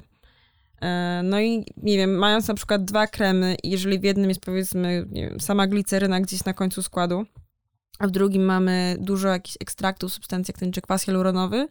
E, 0.83 1.21
No 1.25 1.41
i 1.41 1.65
nie 1.77 1.97
wiem, 1.97 2.15
mając 2.19 2.49
na 2.49 2.55
przykład 2.55 2.85
dwa 2.85 3.07
kremy, 3.07 3.57
i 3.63 3.71
jeżeli 3.71 3.99
w 3.99 4.05
jednym 4.05 4.29
jest 4.29 4.41
powiedzmy 4.41 5.07
wiem, 5.13 5.41
sama 5.41 5.67
gliceryna 5.67 6.21
gdzieś 6.21 6.45
na 6.45 6.53
końcu 6.55 6.83
składu, 6.83 7.27
a 7.99 8.07
w 8.07 8.11
drugim 8.11 8.45
mamy 8.45 8.97
dużo 9.01 9.29
jakichś 9.29 9.57
ekstraktów, 9.61 10.13
substancji 10.13 10.53
jak 10.53 10.61
ten 10.61 10.73
czy 10.73 10.81
kwas 10.81 11.03
hialuronowy, 11.03 11.69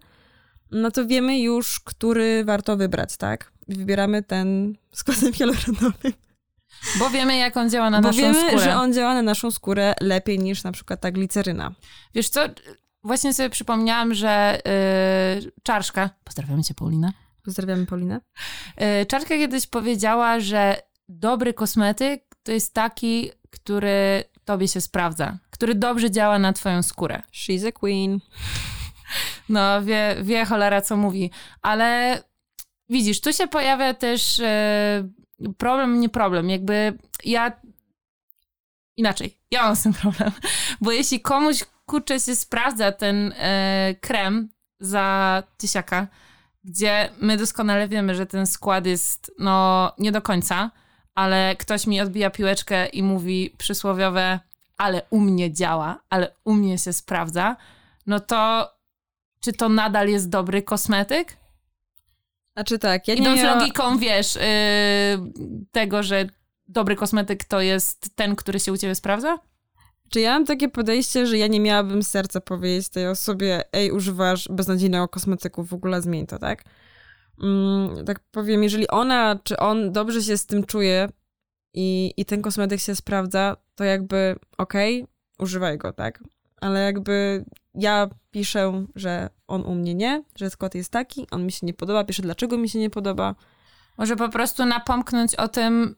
no 0.72 0.92
to 0.92 1.06
wiemy 1.08 1.40
już, 1.40 1.80
który 1.80 2.46
warto 2.46 2.78
wybrać, 2.78 3.18
tak? 3.18 3.52
Wybieramy 3.68 4.24
ten 4.24 4.76
z 4.92 5.04
kwasem 5.04 5.34
hialuronowym. 5.34 6.14
Bo 7.00 7.10
wiemy, 7.10 7.38
jak 7.38 7.58
on 7.58 7.70
działa 7.70 7.90
na 7.90 8.02
Bo 8.02 8.08
naszą 8.08 8.20
wiemy, 8.22 8.48
skórę. 8.48 8.64
że 8.64 8.76
on 8.76 8.94
działa 8.94 9.14
na 9.14 9.22
naszą 9.22 9.52
skórę 9.52 9.94
lepiej 10.02 10.40
niż 10.40 10.64
na 10.64 10.72
przykład 10.72 11.02
ta 11.02 11.12
gliceryna. 11.12 11.72
Wiesz 12.16 12.30
co, 12.30 12.42
właśnie 13.04 13.34
sobie 13.34 13.50
przypomniałam, 13.50 14.14
że 14.14 14.60
yy, 15.44 15.52
Czarszka, 15.64 16.10
pozdrawiamy 16.24 16.64
cię 16.64 16.74
Paulina, 16.74 17.14
Pozdrawiamy 17.44 17.86
Paulinę. 17.86 18.22
yy, 18.78 19.06
Czarszka 19.06 19.36
kiedyś 19.36 19.68
powiedziała, 19.68 20.40
że 20.40 20.82
dobry 21.10 21.54
kosmetyk 21.54 22.24
to 22.44 22.52
jest 22.52 22.74
taki, 22.74 23.32
który 23.50 24.24
tobie 24.46 24.68
się 24.68 24.82
sprawdza, 24.82 25.38
który 25.56 25.76
dobrze 25.76 26.12
działa 26.12 26.40
na 26.40 26.54
twoją 26.54 26.84
skórę. 26.84 27.22
She's 27.34 27.68
a 27.68 27.72
queen. 27.72 28.20
No, 29.50 29.84
wie, 29.84 30.16
wie 30.22 30.46
cholera, 30.46 30.82
co 30.82 30.98
mówi. 30.98 31.32
Ale 31.62 32.22
widzisz, 32.90 33.22
tu 33.22 33.34
się 33.34 33.48
pojawia 33.48 33.94
też 33.94 34.40
e, 34.40 35.10
problem, 35.58 36.00
nie 36.00 36.10
problem. 36.10 36.50
Jakby 36.50 36.98
ja... 37.26 37.52
Inaczej, 38.98 39.38
ja 39.52 39.64
mam 39.64 39.76
z 39.76 39.84
tym 39.84 39.94
problem. 39.94 40.32
Bo 40.82 40.92
jeśli 40.92 41.20
komuś, 41.20 41.64
kurczę, 41.86 42.20
się 42.20 42.36
sprawdza 42.36 42.92
ten 42.92 43.34
e, 43.38 43.96
krem 44.02 44.50
za 44.80 45.44
tysiaka, 45.58 46.08
gdzie 46.64 47.10
my 47.22 47.38
doskonale 47.38 47.88
wiemy, 47.88 48.16
że 48.16 48.26
ten 48.26 48.48
skład 48.48 48.86
jest, 48.86 49.32
no, 49.40 49.92
nie 49.98 50.12
do 50.12 50.22
końca, 50.22 50.72
ale 51.16 51.56
ktoś 51.56 51.88
mi 51.88 52.02
odbija 52.02 52.30
piłeczkę 52.30 52.86
i 52.86 53.04
mówi 53.04 53.56
przysłowiowe, 53.58 54.40
ale 54.78 55.02
u 55.10 55.20
mnie 55.20 55.54
działa, 55.54 56.02
ale 56.10 56.36
u 56.44 56.54
mnie 56.54 56.78
się 56.78 56.94
sprawdza, 56.94 57.56
no 58.08 58.20
to 58.20 58.72
czy 59.40 59.54
to 59.54 59.70
nadal 59.70 60.10
jest 60.10 60.30
dobry 60.30 60.62
kosmetyk? 60.62 61.38
Znaczy 62.54 62.80
tak, 62.80 63.08
ja 63.08 63.16
nie 63.16 63.22
Idąc 63.22 63.42
miała... 63.42 63.60
logiką, 63.60 63.98
wiesz, 63.98 64.36
yy, 64.36 64.42
tego, 65.72 66.04
że 66.04 66.28
dobry 66.68 66.96
kosmetyk 66.96 67.44
to 67.44 67.62
jest 67.62 68.16
ten, 68.16 68.36
który 68.36 68.60
się 68.60 68.72
u 68.72 68.78
ciebie 68.78 68.96
sprawdza? 68.96 69.40
Czy 70.10 70.20
ja 70.20 70.34
mam 70.34 70.46
takie 70.46 70.70
podejście, 70.70 71.28
że 71.28 71.38
ja 71.38 71.48
nie 71.48 71.60
miałabym 71.60 72.04
serca 72.04 72.42
powiedzieć 72.42 72.90
tej 72.90 73.08
osobie, 73.08 73.62
ej, 73.74 73.92
używasz 73.92 74.48
beznadziejnego 74.52 75.08
kosmetyku, 75.08 75.64
w 75.64 75.74
ogóle 75.74 76.02
zmień 76.02 76.28
to, 76.28 76.40
tak? 76.40 76.64
Mm, 77.44 78.06
tak 78.06 78.20
powiem, 78.32 78.64
jeżeli 78.64 78.88
ona 78.88 79.40
czy 79.44 79.58
on 79.58 79.92
dobrze 79.92 80.24
się 80.24 80.38
z 80.38 80.46
tym 80.46 80.64
czuje 80.64 81.10
i, 81.74 82.14
i 82.18 82.26
ten 82.26 82.42
kosmetyk 82.42 82.80
się 82.80 82.96
sprawdza, 82.96 83.58
to 83.76 83.84
jakby 83.84 84.36
okej, 84.58 85.08
używaj 85.40 85.78
go, 85.78 85.94
tak? 85.94 86.24
Ale 86.62 86.80
jakby 86.82 87.46
ja 87.76 88.10
piszę, 88.32 88.86
że 88.96 89.30
on 89.48 89.66
u 89.66 89.76
mnie 89.76 89.96
nie, 89.96 90.24
że 90.36 90.50
skład 90.50 90.76
jest 90.76 90.92
taki, 90.92 91.28
on 91.32 91.46
mi 91.46 91.52
się 91.52 91.68
nie 91.68 91.74
podoba, 91.74 92.04
piszę 92.04 92.22
dlaczego 92.22 92.58
mi 92.58 92.70
się 92.70 92.80
nie 92.80 92.90
podoba. 92.90 93.36
Może 93.98 94.16
po 94.16 94.30
prostu 94.30 94.66
napomknąć 94.66 95.36
o 95.36 95.48
tym, 95.48 95.96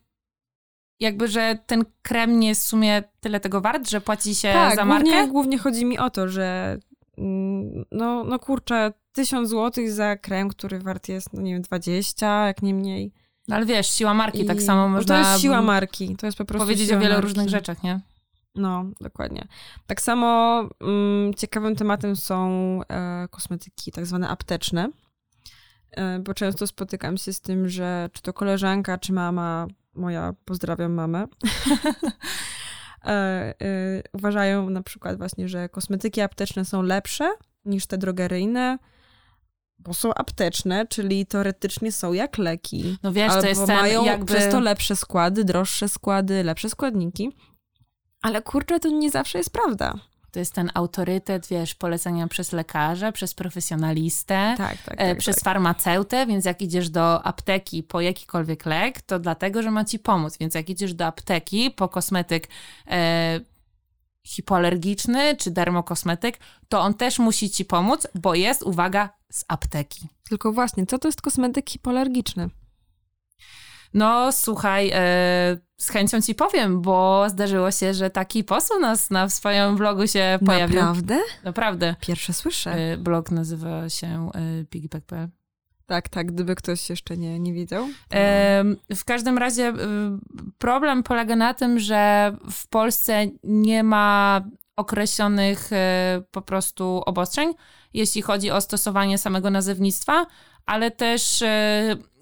jakby, 1.00 1.27
że 1.27 1.57
ten 1.65 1.86
krem 2.01 2.39
nie 2.39 2.48
jest 2.48 2.63
w 2.63 2.67
sumie 2.67 3.03
tyle 3.19 3.39
tego 3.39 3.62
wart, 3.62 3.89
że 3.89 4.01
płaci 4.01 4.36
się 4.36 4.53
tak, 4.53 4.75
za 4.75 4.86
markę? 4.86 5.10
Głównie, 5.10 5.27
głównie 5.27 5.57
chodzi 5.57 5.86
mi 5.86 6.00
o 6.00 6.10
to, 6.10 6.27
że 6.27 6.77
mm, 7.17 7.86
no, 7.91 8.24
no 8.24 8.39
kurczę, 8.39 8.93
tysiąc 9.12 9.50
złotych 9.50 9.91
za 9.91 10.15
krem, 10.15 10.50
który 10.50 10.79
wart 10.79 11.10
jest, 11.10 11.34
no 11.34 11.41
nie 11.41 11.53
wiem, 11.53 11.62
20, 11.62 12.48
jak 12.48 12.62
nie 12.62 12.74
mniej. 12.74 13.13
No 13.48 13.56
ale 13.56 13.66
wiesz, 13.66 13.88
siła 13.92 14.13
marki, 14.13 14.46
tak 14.46 14.58
I- 14.58 14.62
samo 14.62 14.82
bo 14.82 14.89
można 14.89 15.24
To 15.24 15.30
jest 15.30 15.42
siła 15.42 15.62
marki, 15.62 16.16
to 16.16 16.25
jest 16.25 16.38
po 16.38 16.46
prostu 16.46 16.66
powiedzieć 16.66 16.92
o 16.92 17.00
wielu 17.00 17.13
marki. 17.13 17.22
różnych 17.27 17.50
rzeczach, 17.50 17.84
nie? 17.84 18.00
No, 18.56 18.86
dokładnie. 19.01 19.48
Tak 19.88 20.01
samo 20.01 20.60
mm, 20.82 21.34
ciekawym 21.34 21.75
tematem 21.75 22.16
są 22.16 22.80
e, 22.89 23.27
kosmetyki 23.32 23.92
tak 23.92 24.06
zwane 24.06 24.30
apteczne, 24.30 24.89
e, 25.92 26.20
bo 26.20 26.34
często 26.34 26.68
spotykam 26.68 27.18
się 27.18 27.34
z 27.34 27.42
tym, 27.42 27.70
że 27.70 28.10
czy 28.13 28.22
to 28.22 28.34
koleżanka, 28.34 28.98
czy 28.98 29.13
mama, 29.13 29.68
moja, 29.96 30.34
pozdrawiam 30.46 30.94
mamę, 30.94 31.27
e, 33.06 33.10
e, 33.10 33.54
uważają 34.13 34.70
na 34.70 34.84
przykład 34.84 35.18
właśnie, 35.18 35.50
że 35.50 35.70
kosmetyki 35.70 36.22
apteczne 36.22 36.66
są 36.66 36.82
lepsze 36.82 37.32
niż 37.66 37.86
te 37.88 37.98
drogeryjne, 37.98 38.77
bo 39.79 39.93
są 39.93 40.13
apteczne, 40.13 40.88
czyli 40.88 41.25
teoretycznie 41.25 41.91
są 41.91 42.13
jak 42.13 42.38
leki. 42.38 42.98
No 43.03 43.12
wiesz, 43.13 43.34
to 43.34 43.48
jest 43.48 43.65
ten 43.65 43.75
mają 43.75 44.05
jakby... 44.05 44.25
przez 44.25 44.51
to 44.51 44.60
lepsze 44.60 44.96
składy, 44.96 45.43
droższe 45.43 45.89
składy, 45.89 46.43
lepsze 46.43 46.69
składniki. 46.69 47.31
Ale 48.22 48.41
kurczę, 48.41 48.79
to 48.79 48.89
nie 48.89 49.12
zawsze 49.12 49.38
jest 49.38 49.50
prawda. 49.50 49.93
To 50.31 50.39
jest 50.39 50.53
ten 50.53 50.72
autorytet, 50.74 51.48
wiesz, 51.48 51.75
polecenia 51.75 52.27
przez 52.27 52.51
lekarza, 52.51 53.12
przez 53.12 53.34
profesjonalistę, 53.34 54.55
Tak, 54.57 54.77
tak, 54.86 54.96
e, 55.01 55.10
tak. 55.10 55.17
przez 55.17 55.36
tak. 55.36 55.43
farmaceutę, 55.43 56.25
więc 56.25 56.46
jak 56.46 56.62
idziesz 56.62 56.89
do 56.89 57.25
apteki 57.25 57.84
po 57.84 58.01
jakikolwiek 58.01 58.65
lek, 58.65 59.01
to 59.01 59.19
dlatego, 59.19 59.63
że 59.63 59.72
ma 59.72 59.86
ci 59.86 60.00
pomóc. 60.00 60.38
Więc 60.38 60.55
jak 60.55 60.69
idziesz 60.69 60.93
do 60.93 61.05
apteki 61.05 61.72
po 61.72 61.89
kosmetyk 61.89 62.48
e, 62.88 63.39
hipoalergiczny 64.27 65.36
czy 65.36 65.51
dermokosmetyk, 65.51 66.39
to 66.69 66.81
on 66.81 66.93
też 66.93 67.19
musi 67.19 67.50
ci 67.50 67.65
pomóc, 67.65 68.07
bo 68.15 68.36
jest, 68.36 68.63
uwaga, 68.63 69.10
z 69.31 69.46
apteki. 69.48 70.07
Tylko 70.29 70.51
właśnie, 70.51 70.86
co 70.86 70.98
to 70.98 71.07
jest 71.07 71.22
kosmetyk 71.22 71.69
hipoalergiczny? 71.69 72.50
No 73.93 74.31
słuchaj, 74.31 74.91
e, 74.93 75.57
z 75.77 75.89
chęcią 75.89 76.22
ci 76.22 76.36
powiem, 76.36 76.81
bo 76.81 77.29
zdarzyło 77.29 77.72
się, 77.72 77.93
że 77.93 78.10
taki 78.10 78.43
poseł 78.43 78.79
nas 78.79 79.10
na 79.10 79.29
swoim 79.29 79.75
blogu 79.75 80.07
się 80.07 80.39
pojawił. 80.46 80.79
Naprawdę? 80.79 81.19
Naprawdę. 81.43 81.96
Pierwsze 82.01 82.34
słyszę. 82.34 82.72
E, 82.72 82.98
Blog 82.98 83.31
nazywa 83.31 83.89
się 83.89 84.29
e, 84.36 84.65
piggypack.pl. 84.65 85.29
Tak, 85.88 86.10
tak, 86.10 86.32
gdyby 86.32 86.56
ktoś 86.56 86.89
jeszcze 86.89 87.17
nie, 87.17 87.39
nie 87.39 87.53
widział. 87.53 87.84
to- 88.89 88.96
W 88.96 89.06
każdym 89.06 89.38
razie 89.38 89.70
y, 89.70 89.74
problem 90.58 91.03
polega 91.03 91.36
na 91.36 91.53
tym, 91.53 91.79
że 91.79 92.32
w 92.51 92.67
Polsce 92.67 93.25
nie 93.44 93.84
ma 93.84 94.41
określonych 94.75 95.72
y, 95.72 95.75
po 96.32 96.41
prostu 96.41 97.01
obostrzeń, 97.06 97.53
jeśli 97.94 98.22
chodzi 98.22 98.51
o 98.51 98.62
stosowanie 98.62 99.17
samego 99.17 99.50
nazewnictwa, 99.50 100.25
ale 100.65 100.91
też 100.91 101.41
y, 101.41 101.46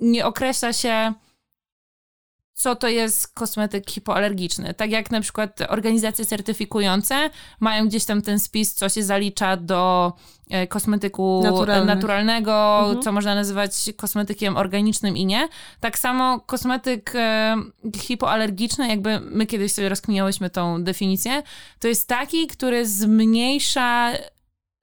nie 0.01 0.25
określa 0.25 0.73
się, 0.73 1.13
co 2.57 2.75
to 2.75 2.87
jest 2.87 3.27
kosmetyk 3.33 3.89
hipoalergiczny. 3.91 4.73
Tak 4.73 4.91
jak 4.91 5.11
na 5.11 5.21
przykład 5.21 5.59
organizacje 5.69 6.25
certyfikujące 6.25 7.29
mają 7.59 7.87
gdzieś 7.87 8.05
tam 8.05 8.21
ten 8.21 8.39
spis, 8.39 8.73
co 8.73 8.89
się 8.89 9.03
zalicza 9.03 9.57
do 9.57 10.13
e, 10.49 10.67
kosmetyku 10.67 11.41
naturalnego, 11.85 12.79
Mhm. 12.79 13.01
co 13.01 13.11
można 13.11 13.35
nazywać 13.35 13.71
kosmetykiem 13.97 14.57
organicznym 14.57 15.17
i 15.17 15.25
nie. 15.25 15.47
Tak 15.79 15.99
samo 15.99 16.39
kosmetyk 16.39 17.11
e, 17.15 17.55
hipoalergiczny, 17.97 18.87
jakby 18.87 19.19
my 19.19 19.45
kiedyś 19.45 19.73
sobie 19.73 19.89
rozkminiałyśmy 19.89 20.49
tą 20.49 20.83
definicję, 20.83 21.43
to 21.79 21.87
jest 21.87 22.07
taki, 22.07 22.47
który 22.47 22.85
zmniejsza 22.87 24.11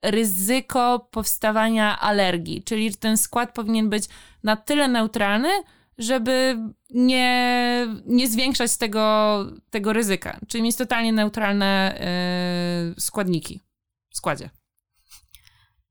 ryzyko 0.03 1.07
powstawania 1.11 1.99
alergii, 1.99 2.63
czyli 2.63 2.95
ten 2.95 3.17
skład 3.17 3.53
powinien 3.53 3.89
być 3.89 4.03
na 4.43 4.55
tyle 4.55 4.87
neutralny, 4.87 5.49
żeby 5.97 6.57
nie, 6.89 7.87
nie 8.05 8.27
zwiększać 8.27 8.77
tego, 8.77 9.45
tego 9.69 9.93
ryzyka. 9.93 10.39
Czyli 10.47 10.63
mieć 10.63 10.75
totalnie 10.75 11.13
neutralne 11.13 11.99
e, 11.99 13.01
składniki 13.01 13.61
w 14.09 14.17
składzie. 14.17 14.49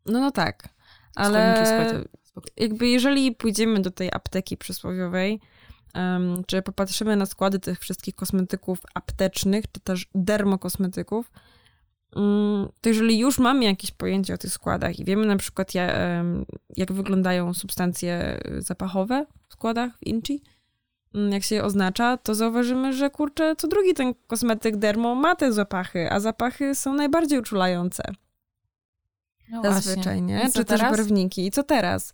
No, 0.06 0.21
no 0.21 0.30
tak. 0.30 0.68
Ale 1.14 2.04
jakby 2.56 2.88
jeżeli 2.88 3.32
pójdziemy 3.32 3.80
do 3.80 3.90
tej 3.90 4.09
apteki 4.12 4.56
przysłowiowej, 4.56 5.40
um, 5.94 6.42
czy 6.47 6.62
popatrzymy 6.62 7.16
na 7.16 7.26
składy 7.26 7.59
tych 7.59 7.78
wszystkich 7.78 8.14
kosmetyków 8.14 8.78
aptecznych, 8.94 9.64
czy 9.73 9.80
też 9.80 10.06
dermokosmetyków, 10.14 11.30
um, 12.16 12.68
to 12.80 12.88
jeżeli 12.88 13.18
już 13.18 13.38
mamy 13.38 13.64
jakieś 13.64 13.90
pojęcie 13.90 14.35
o 14.35 14.38
tych 14.38 14.52
składach 14.52 14.99
i 14.99 15.04
wiemy 15.04 15.26
na 15.26 15.37
przykład 15.37 15.75
ja, 15.75 15.92
em, 15.92 16.44
jak 16.76 16.92
wyglądają 16.92 17.54
substancje 17.54 18.40
zapachowe 18.59 19.26
w 19.62 19.64
składach 19.64 19.99
w 19.99 20.07
Inchi, 20.07 20.42
mm, 21.14 21.33
jak 21.33 21.42
się 21.42 21.54
je 21.54 21.64
oznacza, 21.64 22.16
to 22.16 22.35
zauważymy, 22.35 22.92
że 22.92 23.11
kurczę, 23.11 23.57
co 23.57 23.69
drugi 23.69 23.95
ten 23.95 24.14
kosmetyk 24.26 24.76
dermo 24.76 25.14
ma 25.14 25.37
te 25.37 25.52
zapachy, 25.52 26.12
a 26.12 26.21
zapachy 26.21 26.75
są 26.75 26.95
najbardziej 26.95 27.38
uczulające 27.38 28.02
No 29.50 29.62
zazwyczaj, 29.62 30.23
nie? 30.23 30.50
Czy 30.54 30.64
też 30.64 30.81
barwniki. 30.81 31.47
I 31.47 31.50
co 31.50 31.62
teraz? 31.62 32.12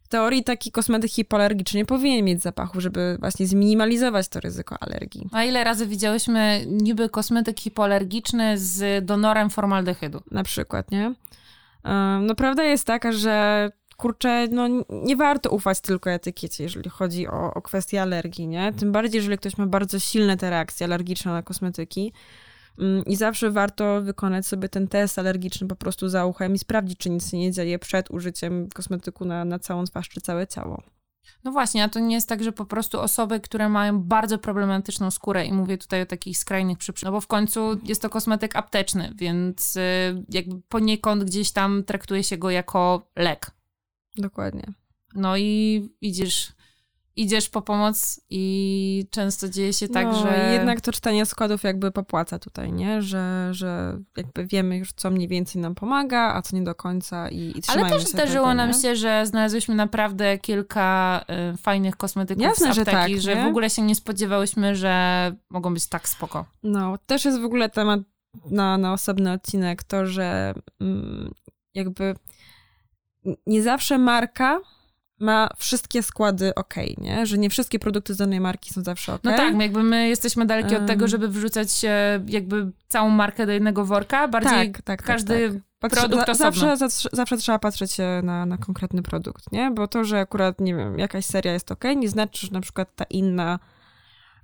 w 0.00 0.08
teorii 0.08 0.44
taki 0.44 0.72
kosmetyk 0.72 1.10
hipoalergiczny 1.10 1.78
nie 1.78 1.84
powinien 1.84 2.24
mieć 2.24 2.42
zapachu, 2.42 2.80
żeby 2.80 3.16
właśnie 3.20 3.46
zminimalizować 3.46 4.28
to 4.28 4.40
ryzyko 4.40 4.76
alergii. 4.80 5.28
A 5.32 5.44
ile 5.44 5.64
razy 5.64 5.86
widziałyśmy 5.86 6.64
niby 6.66 7.08
kosmetyk 7.08 7.60
hipoalergiczny 7.60 8.58
z 8.58 9.04
donorem 9.04 9.50
formaldehydu? 9.50 10.22
Na 10.30 10.42
przykład, 10.42 10.90
nie? 10.90 11.14
No 12.20 12.34
prawda 12.34 12.64
jest 12.64 12.86
taka, 12.86 13.12
że 13.12 13.70
kurczę, 13.96 14.48
no 14.50 14.68
nie 14.88 15.16
warto 15.16 15.50
ufać 15.50 15.80
tylko 15.80 16.10
etykiecie, 16.10 16.64
jeżeli 16.64 16.90
chodzi 16.90 17.28
o, 17.28 17.54
o 17.54 17.62
kwestię 17.62 18.02
alergii, 18.02 18.48
nie? 18.48 18.72
Tym 18.72 18.92
bardziej, 18.92 19.18
jeżeli 19.18 19.38
ktoś 19.38 19.58
ma 19.58 19.66
bardzo 19.66 19.98
silne 19.98 20.36
te 20.36 20.50
reakcje 20.50 20.86
alergiczne 20.86 21.32
na 21.32 21.42
kosmetyki. 21.42 22.12
Mm, 22.78 23.04
I 23.04 23.16
zawsze 23.16 23.50
warto 23.50 24.02
wykonać 24.02 24.46
sobie 24.46 24.68
ten 24.68 24.88
test 24.88 25.18
alergiczny 25.18 25.68
po 25.68 25.76
prostu 25.76 26.08
za 26.08 26.26
uchem 26.26 26.54
i 26.54 26.58
sprawdzić, 26.58 26.98
czy 26.98 27.10
nic 27.10 27.30
się 27.30 27.38
nie 27.38 27.52
dzieje 27.52 27.78
przed 27.78 28.10
użyciem 28.10 28.68
kosmetyku 28.74 29.24
na, 29.24 29.44
na 29.44 29.58
całą 29.58 29.84
twarz 29.84 30.08
czy 30.08 30.20
całe 30.20 30.46
ciało. 30.46 30.82
No 31.44 31.52
właśnie, 31.52 31.84
a 31.84 31.88
to 31.88 31.98
nie 31.98 32.14
jest 32.14 32.28
tak, 32.28 32.44
że 32.44 32.52
po 32.52 32.64
prostu 32.64 33.00
osoby, 33.00 33.40
które 33.40 33.68
mają 33.68 34.02
bardzo 34.02 34.38
problematyczną 34.38 35.10
skórę 35.10 35.46
i 35.46 35.52
mówię 35.52 35.78
tutaj 35.78 36.02
o 36.02 36.06
takich 36.06 36.38
skrajnych 36.38 36.78
przypadkach, 36.78 37.04
no 37.04 37.12
bo 37.12 37.20
w 37.20 37.26
końcu 37.26 37.80
jest 37.82 38.02
to 38.02 38.10
kosmetyk 38.10 38.56
apteczny, 38.56 39.12
więc 39.14 39.76
y, 39.76 39.80
jakby 40.28 40.60
poniekąd 40.68 41.24
gdzieś 41.24 41.52
tam 41.52 41.84
traktuje 41.84 42.24
się 42.24 42.36
go 42.36 42.50
jako 42.50 43.10
lek. 43.16 43.55
Dokładnie. 44.18 44.64
No 45.14 45.36
i 45.36 45.82
widzisz, 46.02 46.52
idziesz 47.16 47.48
po 47.48 47.62
pomoc 47.62 48.20
i 48.30 49.06
często 49.10 49.48
dzieje 49.48 49.72
się 49.72 49.88
tak, 49.88 50.06
no, 50.06 50.22
że... 50.22 50.52
jednak 50.52 50.80
to 50.80 50.92
czytanie 50.92 51.26
składów 51.26 51.62
jakby 51.62 51.90
popłaca 51.90 52.38
tutaj, 52.38 52.72
nie? 52.72 53.02
Że, 53.02 53.48
że 53.50 53.98
jakby 54.16 54.46
wiemy 54.46 54.76
już, 54.76 54.92
co 54.92 55.10
mniej 55.10 55.28
więcej 55.28 55.62
nam 55.62 55.74
pomaga, 55.74 56.34
a 56.34 56.42
co 56.42 56.56
nie 56.56 56.62
do 56.62 56.74
końca 56.74 57.28
i, 57.28 57.38
i 57.38 57.62
Ale 57.66 57.90
też 57.90 58.04
zdarzyło 58.04 58.54
nam 58.54 58.72
się, 58.72 58.96
że 58.96 59.26
znalazłyśmy 59.26 59.74
naprawdę 59.74 60.38
kilka 60.38 61.24
y, 61.54 61.56
fajnych 61.56 61.96
kosmetyków 61.96 62.42
Jasne, 62.42 62.74
z 62.74 62.78
apteki, 62.78 63.20
że, 63.20 63.32
tak, 63.32 63.36
że 63.36 63.44
w 63.44 63.46
ogóle 63.46 63.70
się 63.70 63.82
nie 63.82 63.94
spodziewałyśmy, 63.94 64.76
że 64.76 65.32
mogą 65.50 65.74
być 65.74 65.86
tak 65.86 66.08
spoko. 66.08 66.44
No, 66.62 66.98
też 67.06 67.24
jest 67.24 67.40
w 67.40 67.44
ogóle 67.44 67.68
temat 67.68 68.00
na, 68.50 68.78
na 68.78 68.92
osobny 68.92 69.32
odcinek, 69.32 69.82
to, 69.82 70.06
że 70.06 70.54
mm, 70.80 71.30
jakby 71.74 72.14
nie 73.46 73.62
zawsze 73.62 73.98
marka 73.98 74.60
ma 75.20 75.48
wszystkie 75.56 76.02
składy 76.02 76.54
ok, 76.54 76.74
nie? 76.98 77.26
Że 77.26 77.38
nie 77.38 77.50
wszystkie 77.50 77.78
produkty 77.78 78.14
z 78.14 78.16
danej 78.16 78.40
marki 78.40 78.74
są 78.74 78.82
zawsze 78.82 79.14
ok. 79.14 79.20
No 79.24 79.36
tak, 79.36 79.60
jakby 79.60 79.82
my 79.82 80.08
jesteśmy 80.08 80.46
daleki 80.46 80.74
um. 80.74 80.82
od 80.82 80.88
tego, 80.88 81.08
żeby 81.08 81.28
wrzucać 81.28 81.68
jakby 82.26 82.70
całą 82.88 83.10
markę 83.10 83.46
do 83.46 83.52
jednego 83.52 83.84
worka, 83.84 84.28
bardziej 84.28 84.72
tak, 84.72 84.82
tak, 84.82 84.82
tak 84.82 85.02
każdy 85.02 85.60
tak, 85.80 85.90
tak. 85.90 86.00
produkt 86.00 86.28
osobno. 86.28 86.76
Zawsze, 86.76 87.08
zawsze 87.12 87.36
trzeba 87.36 87.58
patrzeć 87.58 87.96
na, 88.22 88.46
na 88.46 88.58
konkretny 88.58 89.02
produkt, 89.02 89.52
nie? 89.52 89.70
Bo 89.70 89.88
to, 89.88 90.04
że 90.04 90.20
akurat, 90.20 90.60
nie 90.60 90.74
wiem, 90.74 90.98
jakaś 90.98 91.24
seria 91.24 91.52
jest 91.52 91.72
ok, 91.72 91.84
nie 91.96 92.08
znaczy, 92.08 92.46
że 92.46 92.52
na 92.52 92.60
przykład 92.60 92.96
ta 92.96 93.04
inna 93.10 93.58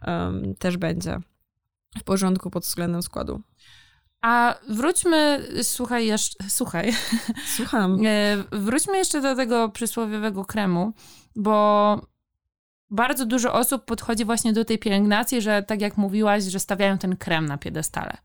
um, 0.07 0.55
też 0.59 0.77
będzie 0.77 1.19
w 2.01 2.05
porządku 2.05 2.51
pod 2.51 2.65
względem 2.65 3.03
składu. 3.03 3.43
A 4.23 4.55
wróćmy, 4.69 5.49
słuchaj, 5.63 6.07
jeszcze, 6.07 6.45
słuchaj. 6.49 6.93
Słucham. 7.57 7.99
E, 8.07 8.45
wróćmy 8.53 8.99
jeszcze 8.99 9.21
do 9.21 9.37
tego 9.37 9.69
przysłowiowego 9.69 10.45
kremu, 10.45 10.93
bo 11.37 12.07
bardzo 12.91 13.27
dużo 13.27 13.53
osób 13.53 13.85
podchodzi 13.85 14.25
właśnie 14.25 14.53
do 14.53 14.65
tej 14.65 14.79
pielęgnacji, 14.79 15.43
że 15.43 15.63
tak 15.63 15.81
jak 15.81 15.97
mówiłaś, 15.97 16.45
że 16.45 16.61
stawiają 16.61 16.99
ten 16.99 17.17
krem 17.17 17.47
na 17.47 17.59
piedestale. 17.59 18.17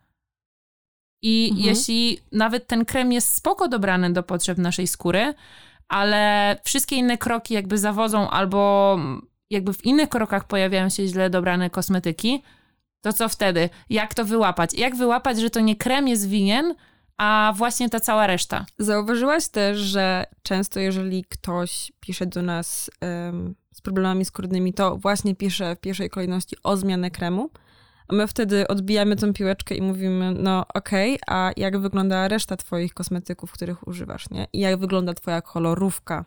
I 1.21 1.49
mhm. 1.51 1.69
jeśli 1.69 2.19
nawet 2.31 2.67
ten 2.67 2.85
krem 2.85 3.11
jest 3.11 3.35
spoko 3.35 3.67
dobrany 3.67 4.13
do 4.13 4.23
potrzeb 4.23 4.57
naszej 4.57 4.87
skóry, 4.87 5.33
ale 5.87 6.55
wszystkie 6.63 6.95
inne 6.95 7.17
kroki 7.17 7.53
jakby 7.53 7.77
zawodzą 7.77 8.29
albo 8.29 8.97
jakby 9.49 9.73
w 9.73 9.85
innych 9.85 10.09
krokach 10.09 10.47
pojawiają 10.47 10.89
się 10.89 11.07
źle 11.07 11.29
dobrane 11.29 11.69
kosmetyki, 11.69 12.43
to 13.01 13.13
co 13.13 13.29
wtedy? 13.29 13.69
Jak 13.89 14.13
to 14.13 14.25
wyłapać? 14.25 14.73
Jak 14.73 14.95
wyłapać, 14.95 15.39
że 15.39 15.49
to 15.49 15.59
nie 15.59 15.75
krem 15.75 16.07
jest 16.07 16.29
winien, 16.29 16.75
a 17.17 17.53
właśnie 17.55 17.89
ta 17.89 17.99
cała 17.99 18.27
reszta? 18.27 18.65
Zauważyłaś 18.79 19.47
też, 19.47 19.77
że 19.77 20.25
często 20.43 20.79
jeżeli 20.79 21.23
ktoś 21.23 21.91
pisze 21.99 22.25
do 22.25 22.41
nas 22.41 22.91
um, 23.01 23.55
z 23.73 23.81
problemami 23.81 24.25
skórnymi, 24.25 24.73
to 24.73 24.97
właśnie 24.97 25.35
pisze 25.35 25.75
w 25.75 25.79
pierwszej 25.79 26.09
kolejności 26.09 26.55
o 26.63 26.77
zmianę 26.77 27.11
kremu, 27.11 27.49
a 28.07 28.15
my 28.15 28.27
wtedy 28.27 28.67
odbijamy 28.67 29.15
tą 29.15 29.33
piłeczkę 29.33 29.75
i 29.75 29.81
mówimy, 29.81 30.33
no 30.33 30.65
okej, 30.73 31.13
okay, 31.21 31.35
a 31.35 31.51
jak 31.57 31.77
wygląda 31.77 32.27
reszta 32.27 32.57
twoich 32.57 32.93
kosmetyków, 32.93 33.51
których 33.51 33.87
używasz, 33.87 34.29
nie? 34.29 34.47
I 34.53 34.59
jak 34.59 34.79
wygląda 34.79 35.13
twoja 35.13 35.41
kolorówka? 35.41 36.25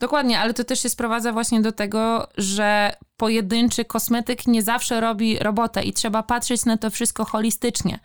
Dokładnie, 0.00 0.40
ale 0.40 0.54
to 0.54 0.64
też 0.64 0.82
się 0.82 0.88
sprowadza 0.88 1.32
właśnie 1.32 1.60
do 1.60 1.72
tego, 1.72 2.28
że 2.36 2.92
pojedynczy 3.16 3.84
kosmetyk 3.84 4.46
nie 4.46 4.62
zawsze 4.62 5.00
robi 5.00 5.38
robotę 5.38 5.82
i 5.82 5.92
trzeba 5.92 6.22
patrzeć 6.22 6.64
na 6.64 6.76
to 6.76 6.90
wszystko 6.90 7.24
holistycznie. 7.24 7.98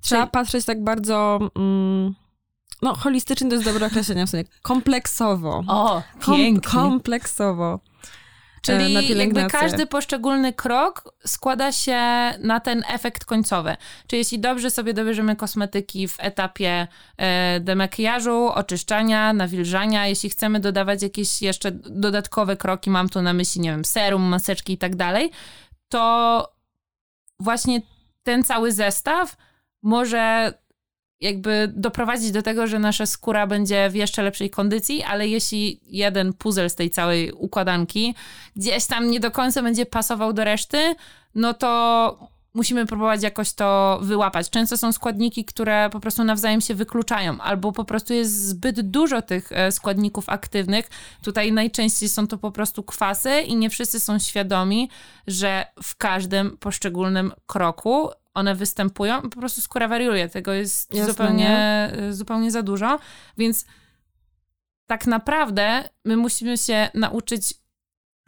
Trzeba 0.00 0.22
Czyli... 0.22 0.30
patrzeć 0.30 0.64
tak 0.64 0.84
bardzo. 0.84 1.38
Mm, 1.56 2.14
no, 2.82 2.94
holistycznie 2.94 3.48
to 3.48 3.54
jest 3.54 3.64
dobre 3.64 3.86
określenie 3.86 4.26
w 4.26 4.30
sumie. 4.30 4.44
Kompleksowo. 4.62 5.64
O, 5.68 6.02
pięknie. 6.26 6.70
Kom 6.72 6.90
kompleksowo. 6.90 7.80
Czyli 8.62 9.18
jakby 9.18 9.46
każdy 9.46 9.86
poszczególny 9.86 10.52
krok 10.52 11.14
składa 11.26 11.72
się 11.72 11.98
na 12.38 12.60
ten 12.60 12.84
efekt 12.88 13.24
końcowy. 13.24 13.76
Czyli 14.06 14.20
jeśli 14.20 14.38
dobrze 14.38 14.70
sobie 14.70 14.94
dobierzemy 14.94 15.36
kosmetyki 15.36 16.08
w 16.08 16.16
etapie 16.18 16.88
e, 17.16 17.60
demakijażu, 17.60 18.48
oczyszczania, 18.48 19.32
nawilżania, 19.32 20.06
jeśli 20.06 20.30
chcemy 20.30 20.60
dodawać 20.60 21.02
jakieś 21.02 21.42
jeszcze 21.42 21.70
dodatkowe 21.72 22.56
kroki, 22.56 22.90
mam 22.90 23.08
tu 23.08 23.22
na 23.22 23.32
myśli, 23.32 23.60
nie 23.60 23.70
wiem, 23.70 23.84
serum, 23.84 24.22
maseczki 24.22 24.72
i 24.72 24.78
tak 24.78 24.96
dalej, 24.96 25.30
to 25.88 26.52
właśnie 27.40 27.80
ten 28.22 28.44
cały 28.44 28.72
zestaw 28.72 29.36
może 29.82 30.54
jakby 31.20 31.72
doprowadzić 31.76 32.30
do 32.30 32.42
tego, 32.42 32.66
że 32.66 32.78
nasza 32.78 33.06
skóra 33.06 33.46
będzie 33.46 33.90
w 33.90 33.94
jeszcze 33.94 34.22
lepszej 34.22 34.50
kondycji, 34.50 35.02
ale 35.02 35.28
jeśli 35.28 35.80
jeden 35.86 36.32
puzzle 36.32 36.70
z 36.70 36.74
tej 36.74 36.90
całej 36.90 37.32
układanki 37.32 38.14
gdzieś 38.56 38.86
tam 38.86 39.10
nie 39.10 39.20
do 39.20 39.30
końca 39.30 39.62
będzie 39.62 39.86
pasował 39.86 40.32
do 40.32 40.44
reszty, 40.44 40.94
no 41.34 41.54
to 41.54 42.30
musimy 42.54 42.86
próbować 42.86 43.22
jakoś 43.22 43.52
to 43.52 43.98
wyłapać. 44.02 44.50
Często 44.50 44.76
są 44.76 44.92
składniki, 44.92 45.44
które 45.44 45.90
po 45.92 46.00
prostu 46.00 46.24
nawzajem 46.24 46.60
się 46.60 46.74
wykluczają, 46.74 47.40
albo 47.40 47.72
po 47.72 47.84
prostu 47.84 48.14
jest 48.14 48.46
zbyt 48.48 48.80
dużo 48.80 49.22
tych 49.22 49.52
e, 49.52 49.72
składników 49.72 50.28
aktywnych. 50.28 50.90
Tutaj 51.22 51.52
najczęściej 51.52 52.08
są 52.08 52.26
to 52.26 52.38
po 52.38 52.50
prostu 52.50 52.82
kwasy 52.82 53.40
i 53.40 53.56
nie 53.56 53.70
wszyscy 53.70 54.00
są 54.00 54.18
świadomi, 54.18 54.90
że 55.26 55.66
w 55.82 55.96
każdym 55.96 56.56
poszczególnym 56.56 57.32
kroku 57.46 58.10
one 58.34 58.54
występują, 58.54 59.22
po 59.22 59.40
prostu 59.40 59.60
skóra 59.60 59.88
wariuje. 59.88 60.28
Tego 60.28 60.52
jest 60.52 60.94
Jasne, 60.94 61.12
zupełnie, 61.12 61.92
zupełnie 62.10 62.50
za 62.50 62.62
dużo. 62.62 62.98
Więc 63.36 63.66
tak 64.86 65.06
naprawdę 65.06 65.88
my 66.04 66.16
musimy 66.16 66.58
się 66.58 66.88
nauczyć 66.94 67.54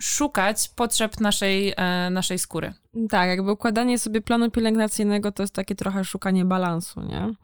szukać 0.02 0.68
potrzeb 0.68 1.20
naszej, 1.20 1.74
e, 1.76 2.10
naszej 2.10 2.38
skóry. 2.38 2.74
Tak, 3.10 3.28
jakby 3.28 3.52
układanie 3.52 3.98
sobie 3.98 4.20
planu 4.20 4.50
pielęgnacyjnego 4.50 5.32
to 5.32 5.42
jest 5.42 5.54
takie 5.54 5.74
trochę 5.74 6.04
szukanie 6.04 6.44
balansu, 6.44 7.00
nie? 7.00 7.34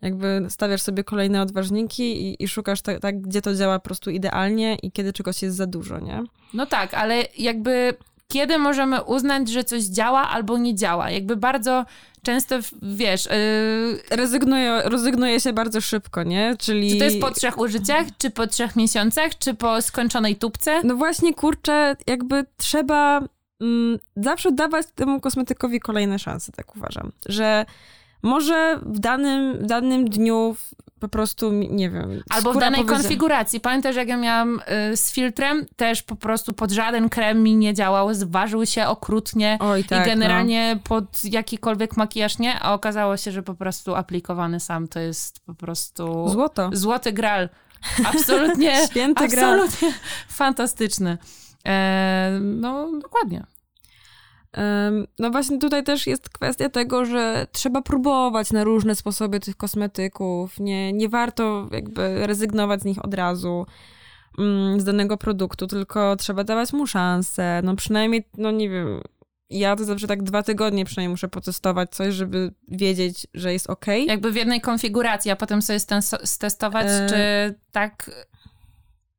Jakby 0.00 0.46
stawiasz 0.48 0.82
sobie 0.82 1.04
kolejne 1.04 1.42
odważniki 1.42 2.02
i, 2.02 2.42
i 2.42 2.48
szukasz 2.48 2.82
tak, 2.82 3.00
tak, 3.00 3.20
gdzie 3.20 3.42
to 3.42 3.54
działa 3.54 3.78
po 3.78 3.84
prostu 3.84 4.10
idealnie 4.10 4.76
i 4.82 4.92
kiedy 4.92 5.12
czegoś 5.12 5.42
jest 5.42 5.56
za 5.56 5.66
dużo, 5.66 6.00
nie? 6.00 6.22
No 6.54 6.66
tak, 6.66 6.94
ale 6.94 7.24
jakby 7.38 7.94
kiedy 8.28 8.58
możemy 8.58 9.02
uznać, 9.02 9.48
że 9.48 9.64
coś 9.64 9.82
działa 9.82 10.28
albo 10.28 10.58
nie 10.58 10.74
działa. 10.74 11.10
Jakby 11.10 11.36
bardzo 11.36 11.84
często, 12.22 12.56
wiesz... 12.82 13.26
Yy... 13.26 14.16
Rezygnuje, 14.16 14.82
rezygnuje 14.84 15.40
się 15.40 15.52
bardzo 15.52 15.80
szybko, 15.80 16.22
nie? 16.22 16.56
Czyli... 16.58 16.90
Czy 16.90 16.98
to 16.98 17.04
jest 17.04 17.20
po 17.20 17.30
trzech 17.30 17.58
użyciach, 17.58 18.06
czy 18.18 18.30
po 18.30 18.46
trzech 18.46 18.76
miesiącach, 18.76 19.38
czy 19.38 19.54
po 19.54 19.82
skończonej 19.82 20.36
tubce? 20.36 20.80
No 20.84 20.96
właśnie, 20.96 21.34
kurczę, 21.34 21.96
jakby 22.06 22.44
trzeba 22.56 23.22
mm, 23.60 23.98
zawsze 24.16 24.52
dawać 24.52 24.86
temu 24.94 25.20
kosmetykowi 25.20 25.80
kolejne 25.80 26.18
szanse, 26.18 26.52
tak 26.52 26.76
uważam. 26.76 27.12
Że 27.26 27.66
może 28.22 28.80
w 28.82 28.98
danym, 28.98 29.58
w 29.58 29.66
danym 29.66 30.08
dniu 30.08 30.56
po 31.04 31.08
prostu, 31.08 31.52
nie 31.52 31.90
wiem. 31.90 32.22
Albo 32.30 32.52
w 32.52 32.58
danej 32.58 32.84
konfiguracji. 32.84 33.60
Pamiętasz, 33.60 33.96
jak 33.96 34.08
ja 34.08 34.16
miałam 34.16 34.60
y, 34.92 34.96
z 34.96 35.12
filtrem, 35.12 35.66
też 35.76 36.02
po 36.02 36.16
prostu 36.16 36.52
pod 36.52 36.70
żaden 36.70 37.08
krem 37.08 37.42
mi 37.42 37.56
nie 37.56 37.74
działał, 37.74 38.14
zważył 38.14 38.66
się 38.66 38.86
okrutnie 38.86 39.58
Oj, 39.60 39.84
tak, 39.84 40.06
i 40.06 40.10
generalnie 40.10 40.74
no. 40.74 40.80
pod 40.84 41.24
jakikolwiek 41.24 41.96
makijaż 41.96 42.38
nie, 42.38 42.60
a 42.60 42.74
okazało 42.74 43.16
się, 43.16 43.32
że 43.32 43.42
po 43.42 43.54
prostu 43.54 43.94
aplikowany 43.94 44.60
sam 44.60 44.88
to 44.88 45.00
jest 45.00 45.40
po 45.46 45.54
prostu... 45.54 46.28
Złoto. 46.28 46.70
Złoty 46.72 47.12
gral. 47.12 47.48
Absolutnie. 48.04 48.72
Święty 48.90 49.28
gral. 49.28 49.60
Absolutnie 49.60 49.98
fantastyczny. 50.28 51.18
E, 51.66 52.38
no, 52.40 52.90
dokładnie. 53.02 53.44
No 55.18 55.30
właśnie 55.30 55.58
tutaj 55.58 55.84
też 55.84 56.06
jest 56.06 56.28
kwestia 56.28 56.68
tego, 56.68 57.04
że 57.04 57.46
trzeba 57.52 57.82
próbować 57.82 58.52
na 58.52 58.64
różne 58.64 58.94
sposoby 58.94 59.40
tych 59.40 59.56
kosmetyków. 59.56 60.60
Nie, 60.60 60.92
nie 60.92 61.08
warto 61.08 61.68
jakby 61.72 62.26
rezygnować 62.26 62.80
z 62.80 62.84
nich 62.84 63.04
od 63.04 63.14
razu. 63.14 63.66
mm, 64.38 64.80
z 64.80 64.84
danego 64.84 65.16
produktu, 65.16 65.66
tylko 65.66 66.16
trzeba 66.16 66.44
dawać 66.44 66.72
mu 66.72 66.86
szansę. 66.86 67.60
No 67.64 67.76
przynajmniej, 67.76 68.28
no 68.38 68.50
nie 68.50 68.70
wiem, 68.70 69.00
ja 69.50 69.76
to 69.76 69.84
zawsze 69.84 70.06
tak 70.06 70.22
dwa 70.22 70.42
tygodnie 70.42 70.84
przynajmniej 70.84 71.10
muszę 71.10 71.28
potestować 71.28 71.90
coś, 71.90 72.14
żeby 72.14 72.52
wiedzieć, 72.68 73.26
że 73.34 73.52
jest 73.52 73.70
ok. 73.70 73.86
Jakby 74.06 74.32
w 74.32 74.36
jednej 74.36 74.60
konfiguracji, 74.60 75.30
a 75.30 75.36
potem 75.36 75.62
sobie 75.62 75.78
stestować, 76.24 76.86
e... 76.88 77.06
czy 77.08 77.54
tak 77.72 78.10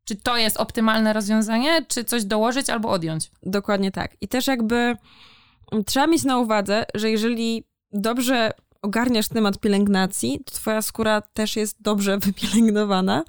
czy 0.06 0.16
to 0.16 0.38
jest 0.38 0.58
optymalne 0.58 1.14
rozwiązanie, 1.14 1.86
czy 1.88 2.04
coś 2.04 2.24
dołożyć 2.24 2.70
albo 2.70 2.90
odjąć. 2.90 3.32
Dokładnie 3.44 3.92
tak. 3.92 4.12
I 4.22 4.28
też 4.28 4.48
jakby 4.48 4.76
mm, 4.76 5.84
trzeba 5.86 6.08
mieć 6.08 6.24
na 6.24 6.38
uwadze, 6.38 6.86
że 6.96 7.10
jeżeli 7.10 7.64
dobrze 7.92 8.52
ogarniasz 8.82 9.28
temat 9.28 9.60
pielęgnacji, 9.60 10.40
to 10.46 10.52
twoja 10.52 10.82
skóra 10.82 11.22
też 11.22 11.56
jest 11.56 11.82
dobrze 11.82 12.18
wypielęgnowana. 12.26 13.24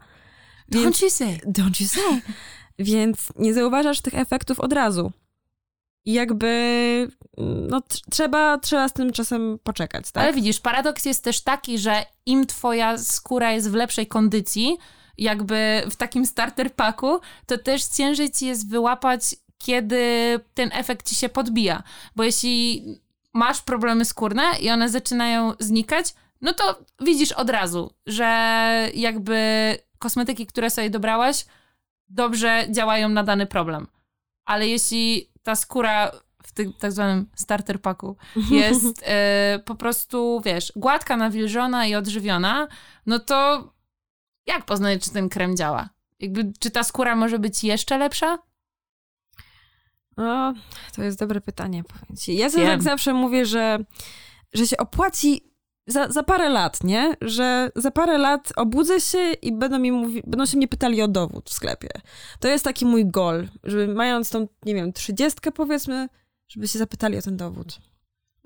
Don't 0.73 1.03
you 1.03 1.11
say. 1.11 1.41
Don't 1.59 1.83
you 1.83 1.89
say. 1.89 2.23
Więc 2.79 3.29
nie 3.37 3.55
zauważasz 3.55 4.01
tych 4.01 4.15
efektów 4.15 4.61
od 4.61 4.73
razu. 4.73 5.13
I 6.05 6.13
jakby 6.13 6.47
mm, 7.39 7.67
no, 7.69 7.83
trzeba, 8.11 8.59
trzeba 8.59 8.89
z 8.89 8.93
tym 8.93 9.13
czasem 9.13 9.59
poczekać, 9.63 10.11
tak? 10.11 10.23
Ale 10.25 10.33
widzisz, 10.33 10.61
paradoks 10.61 11.05
jest 11.05 11.25
też 11.25 11.41
taki, 11.41 11.79
że 11.79 12.07
im 12.27 12.47
twoja 12.47 12.99
skóra 12.99 13.53
jest 13.53 13.71
w 13.71 13.75
lepszej 13.75 14.07
kondycji, 14.07 14.79
jakby 15.19 15.83
w 15.91 15.97
takim 15.97 16.27
starter 16.27 16.75
paku, 16.75 17.21
to 17.47 17.59
też 17.59 17.85
ciężej 17.85 18.31
ci 18.31 18.47
jest 18.47 18.71
wyłapać, 18.71 19.37
kiedy 19.59 20.01
ten 20.55 20.71
efekt 20.73 21.09
ci 21.09 21.15
się 21.15 21.29
podbija. 21.29 21.83
Bo 22.17 22.25
jeśli 22.25 22.85
masz 23.35 23.63
problemy 23.63 24.05
skórne 24.05 24.43
i 24.61 24.71
one 24.71 24.89
zaczynają 24.89 25.53
znikać, 25.59 26.15
no 26.41 26.53
to 26.53 26.79
widzisz 27.01 27.33
od 27.33 27.51
razu, 27.51 27.93
że 28.07 28.89
jakby 28.95 29.39
kosmetyki, 29.99 30.47
które 30.47 30.71
sobie 30.71 30.91
dobrałaś, 30.91 31.45
dobrze 32.09 32.67
działają 32.71 33.09
na 33.09 33.23
dany 33.23 33.47
problem. 33.47 33.87
Ale 34.45 34.69
jeśli 34.69 35.31
ta 35.43 35.55
skóra 35.55 36.13
w 36.43 36.53
tym 36.53 36.73
tak 36.73 36.93
zwanym 36.93 37.27
starter 37.35 37.81
paku 37.81 38.17
jest 38.51 39.03
y, 39.03 39.59
po 39.59 39.75
prostu, 39.75 40.43
wiesz, 40.45 40.73
gładka, 40.77 41.17
nawilżona 41.17 41.87
i 41.87 41.95
odżywiona, 41.95 42.69
no 43.07 43.19
to 43.19 43.69
jak 44.47 44.65
poznać, 44.65 45.05
czy 45.05 45.11
ten 45.11 45.29
krem 45.29 45.57
działa? 45.57 45.89
Jakby, 46.21 46.53
czy 46.59 46.71
ta 46.71 46.85
skóra 46.85 47.17
może 47.17 47.39
być 47.39 47.65
jeszcze 47.65 47.99
lepsza? 47.99 48.39
O, 50.17 50.53
to 50.95 51.03
jest 51.03 51.19
dobre 51.19 51.41
pytanie. 51.41 51.83
Ja 52.29 52.51
tak 52.51 52.83
zawsze 52.83 53.15
mówię, 53.15 53.47
że, 53.47 53.79
że 54.55 54.67
się 54.67 54.77
opłaci 54.77 55.53
za, 55.87 56.09
za 56.09 56.23
parę 56.23 56.49
lat, 56.49 56.85
nie? 56.85 57.17
Że 57.21 57.71
za 57.77 57.91
parę 57.91 58.19
lat 58.19 58.53
obudzę 58.57 59.01
się 59.01 59.33
i 59.33 59.53
będą, 59.53 59.79
mi 59.79 59.93
mówi, 59.93 60.23
będą 60.27 60.47
się 60.47 60.57
mnie 60.57 60.69
pytali 60.69 61.03
o 61.03 61.09
dowód 61.09 61.51
w 61.51 61.53
sklepie. 61.53 61.89
To 62.41 62.49
jest 62.49 62.65
taki 62.65 62.87
mój 62.87 63.07
gol, 63.07 63.49
żeby 63.65 63.95
mając 63.95 64.31
tą, 64.31 64.49
nie 64.65 64.75
wiem, 64.75 64.93
trzydziestkę 64.93 65.53
powiedzmy, 65.53 66.09
żeby 66.49 66.69
się 66.69 66.79
zapytali 66.79 67.19
o 67.19 67.23
ten 67.23 67.37
dowód. 67.37 67.79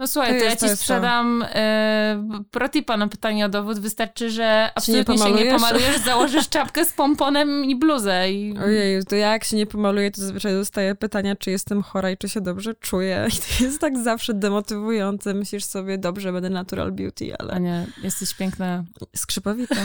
No 0.01 0.07
słuchaj, 0.07 0.33
to, 0.33 0.39
to 0.39 0.45
jest, 0.45 0.63
ja 0.63 0.69
ci 0.69 0.77
sprzedam 0.77 1.45
e, 1.49 2.43
protipa 2.51 2.97
na 2.97 3.09
pytanie 3.09 3.47
o 3.47 3.49
dowód. 3.49 3.79
Wystarczy, 3.79 4.31
że 4.31 4.71
absolutnie 4.75 5.19
się 5.19 5.33
nie, 5.33 5.39
się 5.39 5.45
nie 5.45 5.53
pomalujesz, 5.53 5.99
założysz 6.05 6.49
czapkę 6.49 6.85
z 6.85 6.93
pomponem 6.93 7.65
i 7.65 7.77
bluzę. 7.77 8.33
I... 8.33 8.59
Ojej, 8.59 9.05
to 9.05 9.17
ja 9.17 9.33
jak 9.33 9.45
się 9.45 9.57
nie 9.57 9.67
pomaluję, 9.67 10.11
to 10.11 10.21
zazwyczaj 10.21 10.53
dostaję 10.53 10.95
pytania, 10.95 11.37
czy 11.37 11.51
jestem 11.51 11.83
chora 11.83 12.11
i 12.11 12.17
czy 12.17 12.29
się 12.29 12.41
dobrze 12.41 12.75
czuję. 12.75 13.29
I 13.35 13.59
to 13.59 13.65
jest 13.65 13.81
tak 13.81 13.99
zawsze 13.99 14.35
demotywujące. 14.35 15.35
Myślisz 15.35 15.65
sobie, 15.65 15.99
dobrze, 15.99 16.33
będę 16.33 16.51
natural 16.51 16.93
beauty, 16.93 17.37
ale... 17.39 17.53
A 17.53 17.59
nie, 17.59 17.87
jesteś 18.03 18.35
piękna. 18.35 18.85
Skrzypowita. 19.17 19.75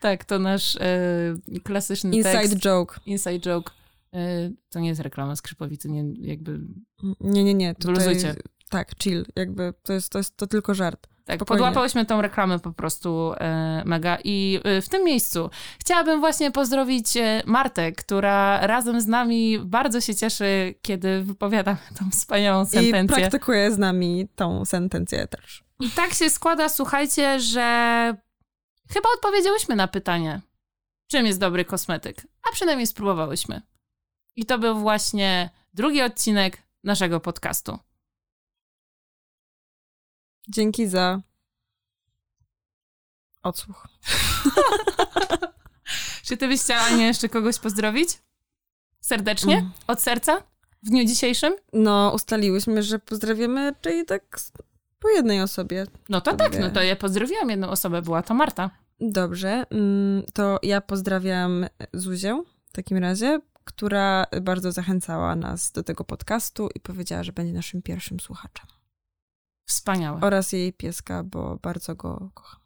tak, 0.00 0.24
to 0.24 0.38
nasz 0.38 0.76
e, 0.76 1.60
klasyczny 1.64 2.16
Inside 2.16 2.32
tekst. 2.32 2.56
joke. 2.56 3.00
Inside 3.06 3.40
joke. 3.40 3.83
E, 4.14 4.50
to 4.70 4.80
nie 4.80 4.88
jest 4.88 5.00
reklama 5.00 5.36
skrzypowicy, 5.36 5.90
nie, 5.90 6.04
jakby... 6.20 6.60
Nie, 7.20 7.44
nie, 7.44 7.54
nie. 7.54 7.74
Tutaj, 7.74 7.94
Wyluzujcie. 7.94 8.34
Tak, 8.70 8.94
chill, 9.02 9.24
jakby 9.36 9.74
to 9.82 9.92
jest, 9.92 10.12
to 10.12 10.18
jest 10.18 10.36
to 10.36 10.46
tylko 10.46 10.74
żart. 10.74 11.06
Tak, 11.24 11.36
Spokojnie. 11.36 11.58
podłapałyśmy 11.58 12.06
tą 12.06 12.22
reklamę 12.22 12.58
po 12.58 12.72
prostu 12.72 13.32
e, 13.32 13.82
mega. 13.86 14.18
I 14.24 14.60
e, 14.64 14.82
w 14.82 14.88
tym 14.88 15.04
miejscu 15.04 15.50
chciałabym 15.78 16.20
właśnie 16.20 16.50
pozdrowić 16.50 17.16
e, 17.16 17.42
Martę, 17.46 17.92
która 17.92 18.66
razem 18.66 19.00
z 19.00 19.06
nami 19.06 19.58
bardzo 19.58 20.00
się 20.00 20.14
cieszy, 20.14 20.74
kiedy 20.82 21.22
wypowiada 21.22 21.76
tą 21.98 22.10
wspaniałą 22.10 22.64
sentencję. 22.64 23.16
I 23.16 23.20
praktykuje 23.20 23.72
z 23.72 23.78
nami 23.78 24.28
tą 24.36 24.64
sentencję 24.64 25.26
też. 25.26 25.64
I 25.80 25.90
tak 25.90 26.12
się 26.12 26.30
składa, 26.30 26.68
słuchajcie, 26.68 27.40
że 27.40 27.60
chyba 28.90 29.08
odpowiedziałyśmy 29.14 29.76
na 29.76 29.88
pytanie, 29.88 30.40
czym 31.10 31.26
jest 31.26 31.40
dobry 31.40 31.64
kosmetyk, 31.64 32.26
a 32.50 32.52
przynajmniej 32.52 32.86
spróbowałyśmy. 32.86 33.62
I 34.36 34.46
to 34.46 34.58
był 34.58 34.78
właśnie 34.78 35.50
drugi 35.74 36.02
odcinek 36.02 36.62
naszego 36.84 37.20
podcastu. 37.20 37.78
Dzięki 40.48 40.88
za 40.88 41.20
odsłuch. 43.42 43.86
Czy 46.24 46.36
ty 46.36 46.48
byś 46.48 46.60
chciała 46.60 46.90
nie 46.90 47.06
jeszcze 47.06 47.28
kogoś 47.28 47.58
pozdrowić? 47.58 48.08
Serdecznie? 49.00 49.58
Mm. 49.58 49.70
Od 49.86 50.00
serca? 50.00 50.42
W 50.82 50.88
dniu 50.88 51.04
dzisiejszym? 51.04 51.54
No, 51.72 52.12
ustaliłyśmy, 52.14 52.82
że 52.82 52.98
pozdrawiamy 52.98 53.74
czyli 53.80 54.04
tak 54.04 54.40
po 54.98 55.08
jednej 55.08 55.40
osobie. 55.40 55.86
No 56.08 56.20
to 56.20 56.36
tak, 56.36 56.58
no 56.60 56.70
to 56.70 56.82
ja 56.82 56.96
pozdrowiłam 56.96 57.50
jedną 57.50 57.70
osobę, 57.70 58.02
była 58.02 58.22
to 58.22 58.34
Marta. 58.34 58.70
Dobrze, 59.00 59.64
mm, 59.70 60.22
to 60.34 60.58
ja 60.62 60.80
pozdrawiam 60.80 61.66
Zuzię 61.92 62.42
w 62.66 62.72
takim 62.72 62.98
razie 62.98 63.40
która 63.64 64.26
bardzo 64.42 64.72
zachęcała 64.72 65.36
nas 65.36 65.72
do 65.72 65.82
tego 65.82 66.04
podcastu 66.04 66.68
i 66.74 66.80
powiedziała, 66.80 67.24
że 67.24 67.32
będzie 67.32 67.52
naszym 67.52 67.82
pierwszym 67.82 68.20
słuchaczem. 68.20 68.66
Wspaniałe. 69.66 70.20
Oraz 70.20 70.52
jej 70.52 70.72
pieska, 70.72 71.24
bo 71.24 71.58
bardzo 71.62 71.94
go 71.94 72.30
kocham. 72.34 72.60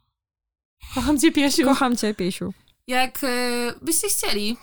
Kocham 0.95 1.19
cię, 1.19 1.31
piesiu. 1.31 1.65
Kocham 1.65 1.97
cię, 1.97 2.13
piesiu. 2.13 2.53
Jak 2.87 3.23
y, 3.23 3.73
byście 3.81 4.07
chcieli 4.07 4.57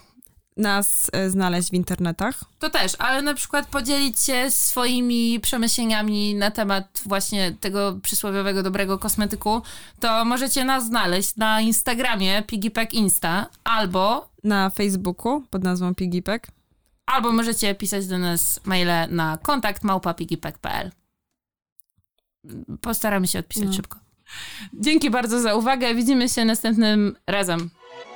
nas 0.57 1.11
e, 1.13 1.31
znaleźć 1.31 1.71
w 1.71 1.75
internetach. 1.75 2.41
To 2.59 2.71
też, 2.71 2.93
ale 2.99 3.23
na 3.23 3.35
przykład 3.35 3.67
podzielić 3.67 4.21
się 4.21 4.51
swoimi 4.51 5.41
przemyśleniami 5.41 6.35
na 6.35 6.51
temat 6.51 7.03
właśnie 7.07 7.53
tego 7.61 7.99
przysłowiowego 8.03 8.63
dobrego 8.63 8.99
kosmetyku, 8.99 9.63
to 10.01 10.25
możecie 10.25 10.65
nas 10.65 10.87
znaleźć 10.87 11.37
na 11.37 11.61
Instagramie 11.61 12.43
Piggypack 12.43 12.95
Insta 12.95 13.47
albo 13.65 14.29
na 14.47 14.71
Facebooku 14.71 15.43
pod 15.51 15.65
nazwą 15.65 15.95
Piggypack. 15.95 16.47
Albo 17.07 17.33
możecie 17.33 17.75
pisać 17.75 18.07
do 18.07 18.19
nas 18.19 18.61
maile 18.65 19.09
na 19.11 19.39
kontakt 19.43 19.83
małpa.piggypack.pl. 19.83 20.91
Postaramy 22.81 23.27
się 23.27 23.39
odpisać 23.39 23.67
no. 23.67 23.73
szybko. 23.73 23.99
Dzięki 24.75 25.11
bardzo 25.11 25.41
za 25.41 25.55
uwagę. 25.55 25.95
Widzimy 25.95 26.29
się 26.29 26.45
następnym 26.45 27.17
razem. 27.27 27.71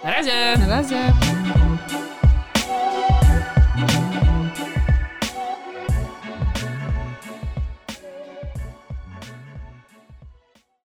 Na 0.05 0.11
razie! 0.11 0.59
Na 0.59 0.67
razie! 0.67 1.13